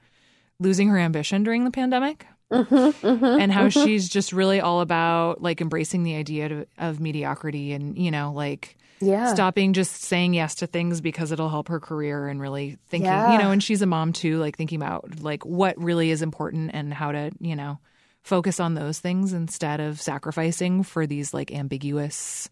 losing 0.59 0.89
her 0.89 0.99
ambition 0.99 1.45
during 1.45 1.63
the 1.63 1.71
pandemic 1.71 2.27
Mm-hmm, 2.53 3.07
mm-hmm, 3.07 3.41
and 3.41 3.51
how 3.51 3.67
mm-hmm. 3.67 3.85
she's 3.85 4.09
just 4.09 4.33
really 4.33 4.61
all 4.61 4.81
about 4.81 5.43
like 5.43 5.61
embracing 5.61 6.05
the 6.05 6.15
idea 6.15 6.49
to, 6.49 6.67
of 6.79 7.01
mediocrity 7.01 7.73
and 7.73 7.99
you 7.99 8.13
know 8.13 8.33
like 8.33 8.77
yeah 9.01 9.35
stopping 9.35 9.73
just 9.73 10.03
saying 10.03 10.33
yes 10.33 10.55
to 10.57 10.69
things 10.69 11.01
because 11.01 11.33
it'll 11.33 11.49
help 11.49 11.67
her 11.67 11.81
career 11.81 12.29
and 12.29 12.41
really 12.41 12.79
thinking 12.87 13.07
yeah. 13.11 13.33
you 13.33 13.39
know 13.43 13.51
and 13.51 13.65
she's 13.65 13.83
a 13.83 13.87
mom 13.87 14.13
too 14.13 14.39
like 14.39 14.57
thinking 14.57 14.81
about 14.81 15.21
like 15.21 15.45
what 15.45 15.77
really 15.77 16.11
is 16.11 16.23
important 16.23 16.71
and 16.73 16.95
how 16.95 17.11
to 17.11 17.33
you 17.41 17.57
know 17.57 17.81
focus 18.23 18.61
on 18.61 18.75
those 18.75 19.01
things 19.01 19.33
instead 19.33 19.81
of 19.81 20.01
sacrificing 20.01 20.85
for 20.85 21.05
these 21.05 21.35
like 21.35 21.53
ambiguous 21.53 22.49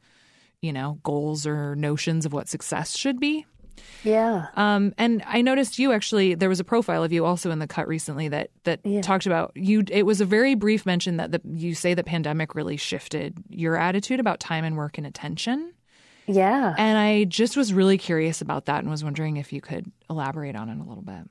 you 0.61 0.73
know 0.73 0.99
goals 1.05 1.47
or 1.47 1.77
notions 1.77 2.27
of 2.27 2.33
what 2.33 2.49
success 2.49 2.97
should 2.97 3.21
be 3.21 3.47
yeah. 4.03 4.47
Um, 4.55 4.95
and 4.99 5.23
I 5.27 5.43
noticed 5.43 5.79
you 5.79 5.93
actually 5.93 6.35
there 6.35 6.49
was 6.49 6.61
a 6.61 6.65
profile 6.65 7.03
of 7.03 7.13
you 7.13 7.25
also 7.25 7.51
in 7.51 7.59
the 7.59 7.67
cut 7.67 7.89
recently 7.89 8.29
that 8.29 8.51
that 8.65 8.81
yeah. 8.85 9.01
talked 9.01 9.27
about 9.27 9.53
you. 9.55 9.85
It 9.91 10.05
was 10.05 10.21
a 10.21 10.25
very 10.25 10.55
brief 10.55 10.87
mention 10.87 11.17
that 11.17 11.33
the, 11.33 11.41
you 11.53 11.75
say 11.75 11.95
the 11.95 12.05
pandemic 12.05 12.55
really 12.55 12.77
shifted 12.77 13.37
your 13.49 13.77
attitude 13.77 14.21
about 14.21 14.41
time 14.41 14.65
and 14.65 14.77
work 14.77 14.99
and 14.99 15.07
attention. 15.07 15.73
Yeah. 16.27 16.75
And 16.79 16.99
I 16.99 17.25
just 17.25 17.57
was 17.57 17.73
really 17.75 17.99
curious 17.99 18.41
about 18.41 18.67
that 18.67 18.81
and 18.81 18.91
was 18.91 19.05
wondering 19.05 19.37
if 19.37 19.53
you 19.53 19.61
could 19.61 19.91
elaborate 20.09 20.57
on 20.57 20.69
it 20.69 20.79
a 20.79 20.85
little 20.85 21.03
bit. 21.03 21.29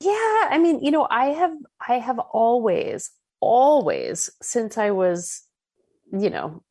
Yeah, 0.00 0.48
I 0.50 0.58
mean, 0.58 0.84
you 0.84 0.90
know, 0.90 1.06
I 1.10 1.26
have 1.26 1.56
I 1.88 1.98
have 1.98 2.18
always 2.18 3.10
always 3.40 4.30
since 4.42 4.78
I 4.78 4.90
was 4.90 5.42
you 6.12 6.30
know 6.30 6.62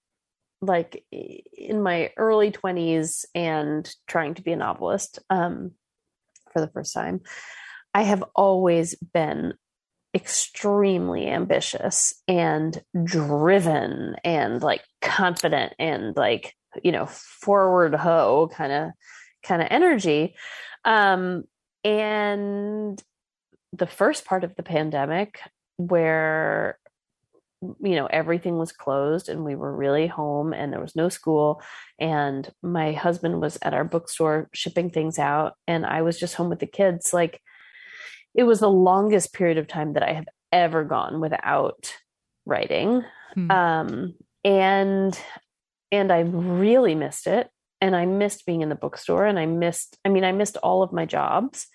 like 0.65 1.03
in 1.11 1.81
my 1.81 2.11
early 2.17 2.51
20s 2.51 3.25
and 3.33 3.89
trying 4.07 4.33
to 4.35 4.41
be 4.41 4.51
a 4.51 4.57
novelist 4.57 5.19
um, 5.29 5.71
for 6.51 6.61
the 6.61 6.67
first 6.67 6.93
time, 6.93 7.21
I 7.93 8.03
have 8.03 8.23
always 8.35 8.95
been 8.95 9.53
extremely 10.15 11.27
ambitious 11.27 12.13
and 12.27 12.81
driven 13.03 14.15
and 14.23 14.61
like 14.61 14.81
confident 15.01 15.73
and 15.77 16.15
like 16.15 16.53
you 16.83 16.91
know 16.93 17.05
forward 17.05 17.93
ho 17.93 18.49
kind 18.53 18.71
of 18.71 18.91
kind 19.43 19.61
of 19.61 19.67
energy. 19.69 20.35
Um 20.85 21.43
and 21.83 23.01
the 23.73 23.87
first 23.87 24.25
part 24.25 24.43
of 24.45 24.55
the 24.55 24.63
pandemic 24.63 25.39
where 25.77 26.79
you 27.81 27.95
know 27.95 28.07
everything 28.07 28.57
was 28.57 28.71
closed 28.71 29.29
and 29.29 29.43
we 29.43 29.55
were 29.55 29.75
really 29.75 30.07
home 30.07 30.53
and 30.53 30.71
there 30.71 30.81
was 30.81 30.95
no 30.95 31.09
school 31.09 31.61
and 31.99 32.51
my 32.61 32.91
husband 32.91 33.41
was 33.41 33.57
at 33.61 33.73
our 33.73 33.83
bookstore 33.83 34.49
shipping 34.53 34.89
things 34.89 35.17
out 35.19 35.53
and 35.67 35.85
i 35.85 36.01
was 36.01 36.19
just 36.19 36.35
home 36.35 36.49
with 36.49 36.59
the 36.59 36.67
kids 36.67 37.13
like 37.13 37.41
it 38.35 38.43
was 38.43 38.59
the 38.59 38.69
longest 38.69 39.33
period 39.33 39.57
of 39.57 39.67
time 39.67 39.93
that 39.93 40.03
I 40.03 40.13
have 40.13 40.27
ever 40.51 40.83
gone 40.83 41.21
without 41.21 41.93
writing. 42.45 43.03
Hmm. 43.33 43.51
Um, 43.51 44.13
and 44.43 45.19
and 45.91 46.11
I 46.11 46.19
really 46.19 46.95
missed 46.95 47.27
it. 47.27 47.49
And 47.81 47.95
I 47.95 48.05
missed 48.05 48.45
being 48.45 48.61
in 48.61 48.69
the 48.69 48.75
bookstore 48.75 49.25
and 49.25 49.37
I 49.39 49.45
missed, 49.45 49.97
I 50.03 50.09
mean, 50.09 50.23
I 50.23 50.31
missed 50.31 50.57
all 50.57 50.81
of 50.81 50.91
my 50.91 51.05
jobs. 51.05 51.67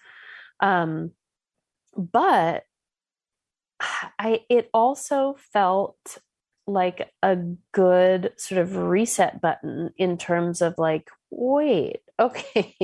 Um, 0.61 1.13
but 1.97 2.65
I 4.19 4.41
it 4.49 4.69
also 4.73 5.37
felt 5.53 6.19
like 6.67 7.11
a 7.23 7.37
good 7.73 8.33
sort 8.37 8.61
of 8.61 8.77
reset 8.77 9.41
button 9.41 9.91
in 9.97 10.17
terms 10.17 10.63
of 10.63 10.75
like 10.79 11.11
wait 11.31 12.01
okay 12.21 12.75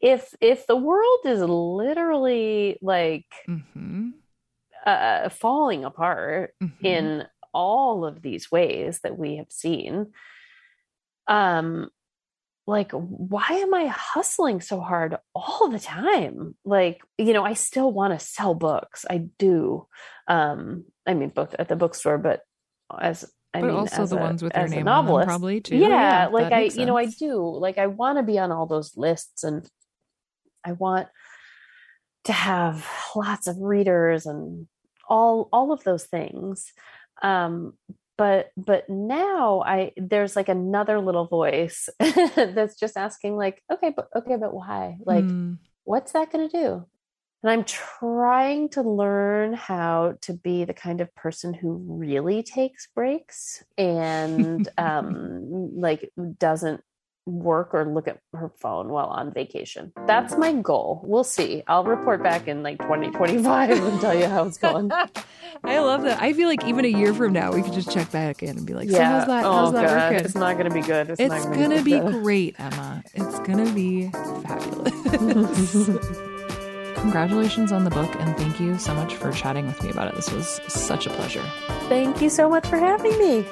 if 0.00 0.34
if 0.40 0.66
the 0.66 0.76
world 0.76 1.20
is 1.24 1.40
literally 1.40 2.78
like 2.80 3.26
mm-hmm. 3.48 4.10
uh, 4.86 5.28
falling 5.28 5.84
apart 5.84 6.54
mm-hmm. 6.62 6.86
in 6.86 7.24
all 7.52 8.04
of 8.04 8.22
these 8.22 8.50
ways 8.50 9.00
that 9.02 9.18
we 9.18 9.36
have 9.36 9.50
seen 9.50 10.12
um 11.26 11.90
like 12.68 12.92
why 12.92 13.46
am 13.48 13.72
i 13.72 13.86
hustling 13.86 14.60
so 14.60 14.78
hard 14.78 15.16
all 15.34 15.70
the 15.70 15.78
time 15.78 16.54
like 16.66 17.00
you 17.16 17.32
know 17.32 17.42
i 17.42 17.54
still 17.54 17.90
want 17.90 18.12
to 18.12 18.24
sell 18.24 18.54
books 18.54 19.06
i 19.08 19.16
do 19.38 19.86
um 20.28 20.84
i 21.06 21.14
mean 21.14 21.30
both 21.30 21.54
at 21.58 21.68
the 21.68 21.76
bookstore 21.76 22.18
but 22.18 22.42
as 23.00 23.24
I 23.54 23.62
but 23.62 23.68
mean, 23.68 23.76
also 23.76 24.04
the 24.04 24.18
a, 24.18 24.20
ones 24.20 24.42
with 24.42 24.54
your 24.54 24.68
name 24.68 24.84
novelist, 24.84 25.26
them, 25.26 25.28
probably 25.28 25.60
too. 25.62 25.76
Yeah, 25.78 25.88
yeah 25.88 26.26
like 26.26 26.52
I, 26.52 26.64
you 26.64 26.84
know, 26.84 26.98
I 26.98 27.06
do. 27.06 27.40
Like 27.58 27.78
I 27.78 27.86
want 27.86 28.18
to 28.18 28.22
be 28.22 28.38
on 28.38 28.52
all 28.52 28.66
those 28.66 28.94
lists, 28.94 29.42
and 29.42 29.66
I 30.62 30.72
want 30.72 31.08
to 32.24 32.32
have 32.34 32.86
lots 33.16 33.46
of 33.46 33.56
readers 33.58 34.26
and 34.26 34.66
all 35.08 35.48
all 35.50 35.72
of 35.72 35.82
those 35.82 36.04
things. 36.04 36.72
Um, 37.22 37.72
but 38.18 38.50
but 38.56 38.90
now 38.90 39.62
I 39.64 39.92
there's 39.96 40.36
like 40.36 40.50
another 40.50 41.00
little 41.00 41.26
voice 41.26 41.88
that's 42.36 42.78
just 42.78 42.96
asking, 42.96 43.36
like, 43.36 43.62
okay, 43.72 43.94
but 43.96 44.08
okay, 44.14 44.36
but 44.36 44.52
why? 44.52 44.98
Like, 45.06 45.24
mm. 45.24 45.56
what's 45.84 46.12
that 46.12 46.30
going 46.30 46.50
to 46.50 46.56
do? 46.56 46.86
And 47.42 47.52
I'm 47.52 47.64
trying 47.64 48.68
to 48.70 48.82
learn 48.82 49.52
how 49.52 50.16
to 50.22 50.32
be 50.32 50.64
the 50.64 50.74
kind 50.74 51.00
of 51.00 51.14
person 51.14 51.54
who 51.54 51.74
really 51.86 52.42
takes 52.42 52.88
breaks 52.88 53.62
and 53.78 54.68
um, 54.78 55.78
like 55.78 56.10
doesn't 56.38 56.82
work 57.28 57.74
or 57.74 57.84
look 57.84 58.08
at 58.08 58.18
her 58.32 58.50
phone 58.56 58.88
while 58.88 59.06
on 59.06 59.32
vacation. 59.32 59.92
That's 60.06 60.36
my 60.36 60.52
goal. 60.52 61.00
We'll 61.04 61.24
see. 61.24 61.62
I'll 61.66 61.84
report 61.84 62.22
back 62.22 62.48
in 62.48 62.62
like 62.62 62.78
2025 62.78 63.70
and 63.70 64.00
tell 64.00 64.14
you 64.14 64.26
how 64.26 64.44
it's 64.44 64.58
going. 64.58 64.90
I 65.64 65.78
love 65.80 66.02
that. 66.02 66.20
I 66.22 66.32
feel 66.32 66.48
like 66.48 66.64
even 66.64 66.84
a 66.84 66.88
year 66.88 67.12
from 67.12 67.32
now, 67.32 67.52
we 67.52 67.62
could 67.62 67.72
just 67.72 67.90
check 67.90 68.10
back 68.10 68.42
in 68.42 68.56
and 68.56 68.66
be 68.66 68.74
like, 68.74 68.88
so 68.90 68.96
yeah. 68.96 69.08
Oh, 69.08 69.18
how's 69.18 69.26
that, 69.26 69.42
how's 69.42 69.68
oh, 69.68 69.72
that 69.72 69.86
God. 69.86 70.12
working? 70.12 70.24
It's 70.24 70.34
not 70.34 70.52
going 70.54 70.68
to 70.68 70.74
be 70.74 70.82
good. 70.82 71.10
It's, 71.10 71.20
it's 71.20 71.44
going 71.46 71.70
to 71.70 71.82
be, 71.82 72.00
be 72.00 72.00
great, 72.00 72.54
Emma. 72.58 73.02
It's 73.14 73.38
going 73.40 73.64
to 73.64 73.72
be 73.72 74.08
fabulous. 74.10 75.86
Congratulations 77.00 77.70
on 77.70 77.84
the 77.84 77.90
book, 77.90 78.10
and 78.18 78.36
thank 78.36 78.58
you 78.60 78.76
so 78.78 78.92
much 78.94 79.14
for 79.14 79.30
chatting 79.32 79.66
with 79.66 79.82
me 79.82 79.90
about 79.90 80.08
it. 80.08 80.16
This 80.16 80.32
was 80.32 80.60
such 80.66 81.06
a 81.06 81.10
pleasure. 81.10 81.44
Thank 81.88 82.20
you 82.20 82.28
so 82.28 82.48
much 82.48 82.66
for 82.66 82.76
having 82.76 83.16
me. 83.18 83.44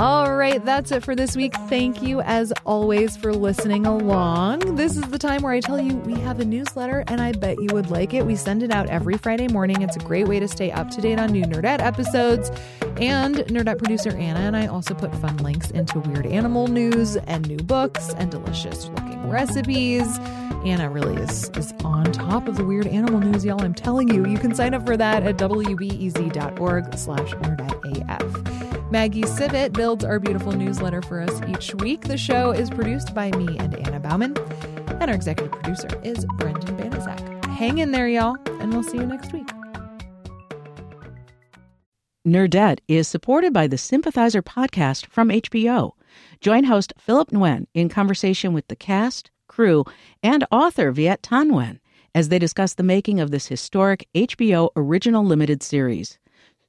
All 0.00 0.34
right, 0.34 0.64
that's 0.64 0.92
it 0.92 1.04
for 1.04 1.14
this 1.14 1.36
week. 1.36 1.52
Thank 1.68 2.00
you, 2.00 2.22
as 2.22 2.54
always, 2.64 3.18
for 3.18 3.34
listening 3.34 3.84
along. 3.84 4.76
This 4.76 4.96
is 4.96 5.02
the 5.02 5.18
time 5.18 5.42
where 5.42 5.52
I 5.52 5.60
tell 5.60 5.78
you 5.78 5.94
we 5.94 6.18
have 6.20 6.40
a 6.40 6.44
newsletter, 6.46 7.04
and 7.06 7.20
I 7.20 7.32
bet 7.32 7.60
you 7.60 7.68
would 7.72 7.90
like 7.90 8.14
it. 8.14 8.24
We 8.24 8.34
send 8.34 8.62
it 8.62 8.70
out 8.70 8.88
every 8.88 9.18
Friday 9.18 9.46
morning. 9.48 9.82
It's 9.82 9.96
a 9.96 10.00
great 10.00 10.26
way 10.26 10.40
to 10.40 10.48
stay 10.48 10.72
up 10.72 10.88
to 10.92 11.02
date 11.02 11.18
on 11.18 11.32
new 11.32 11.44
Nerdette 11.44 11.82
episodes. 11.82 12.50
And 12.96 13.36
Nerdette 13.48 13.76
producer 13.76 14.16
Anna 14.16 14.40
and 14.40 14.56
I 14.56 14.68
also 14.68 14.94
put 14.94 15.14
fun 15.16 15.36
links 15.36 15.70
into 15.70 16.00
weird 16.00 16.24
animal 16.24 16.68
news 16.68 17.16
and 17.16 17.46
new 17.46 17.58
books 17.58 18.14
and 18.14 18.30
delicious 18.30 18.88
looking 18.88 19.28
recipes. 19.28 20.18
Anna 20.64 20.88
really 20.88 21.16
is 21.16 21.50
is 21.50 21.74
on 21.84 22.10
top 22.10 22.48
of 22.48 22.56
the 22.56 22.64
weird 22.64 22.86
animal 22.86 23.20
news, 23.20 23.44
y'all. 23.44 23.62
I'm 23.62 23.74
telling 23.74 24.08
you, 24.08 24.26
you 24.26 24.38
can 24.38 24.54
sign 24.54 24.72
up 24.72 24.86
for 24.86 24.96
that 24.96 25.24
at 25.24 25.36
wbez.org 25.36 26.96
slash 26.96 27.30
nerdetteaf. 27.32 28.49
Maggie 28.90 29.22
Sivit 29.22 29.72
builds 29.72 30.04
our 30.04 30.18
beautiful 30.18 30.50
newsletter 30.50 31.00
for 31.00 31.20
us 31.20 31.40
each 31.46 31.72
week. 31.76 32.00
The 32.00 32.18
show 32.18 32.50
is 32.50 32.68
produced 32.70 33.14
by 33.14 33.30
me 33.30 33.56
and 33.58 33.76
Anna 33.86 34.00
Bauman, 34.00 34.36
and 34.88 35.04
our 35.04 35.14
executive 35.14 35.52
producer 35.52 35.88
is 36.02 36.26
Brendan 36.38 36.76
Banaszak. 36.76 37.44
Hang 37.46 37.78
in 37.78 37.92
there, 37.92 38.08
y'all, 38.08 38.36
and 38.60 38.72
we'll 38.72 38.82
see 38.82 38.98
you 38.98 39.06
next 39.06 39.32
week. 39.32 39.46
Nerdette 42.26 42.80
is 42.88 43.06
supported 43.06 43.52
by 43.52 43.68
the 43.68 43.78
Sympathizer 43.78 44.42
podcast 44.42 45.06
from 45.06 45.28
HBO. 45.28 45.92
Join 46.40 46.64
host 46.64 46.92
Philip 46.98 47.30
Nguyen 47.30 47.66
in 47.74 47.88
conversation 47.88 48.52
with 48.52 48.66
the 48.66 48.76
cast, 48.76 49.30
crew, 49.46 49.84
and 50.20 50.44
author 50.50 50.90
Viet 50.90 51.22
Thanh 51.22 51.52
Nguyen 51.52 51.78
as 52.12 52.28
they 52.28 52.40
discuss 52.40 52.74
the 52.74 52.82
making 52.82 53.20
of 53.20 53.30
this 53.30 53.46
historic 53.46 54.08
HBO 54.16 54.70
original 54.74 55.24
limited 55.24 55.62
series. 55.62 56.18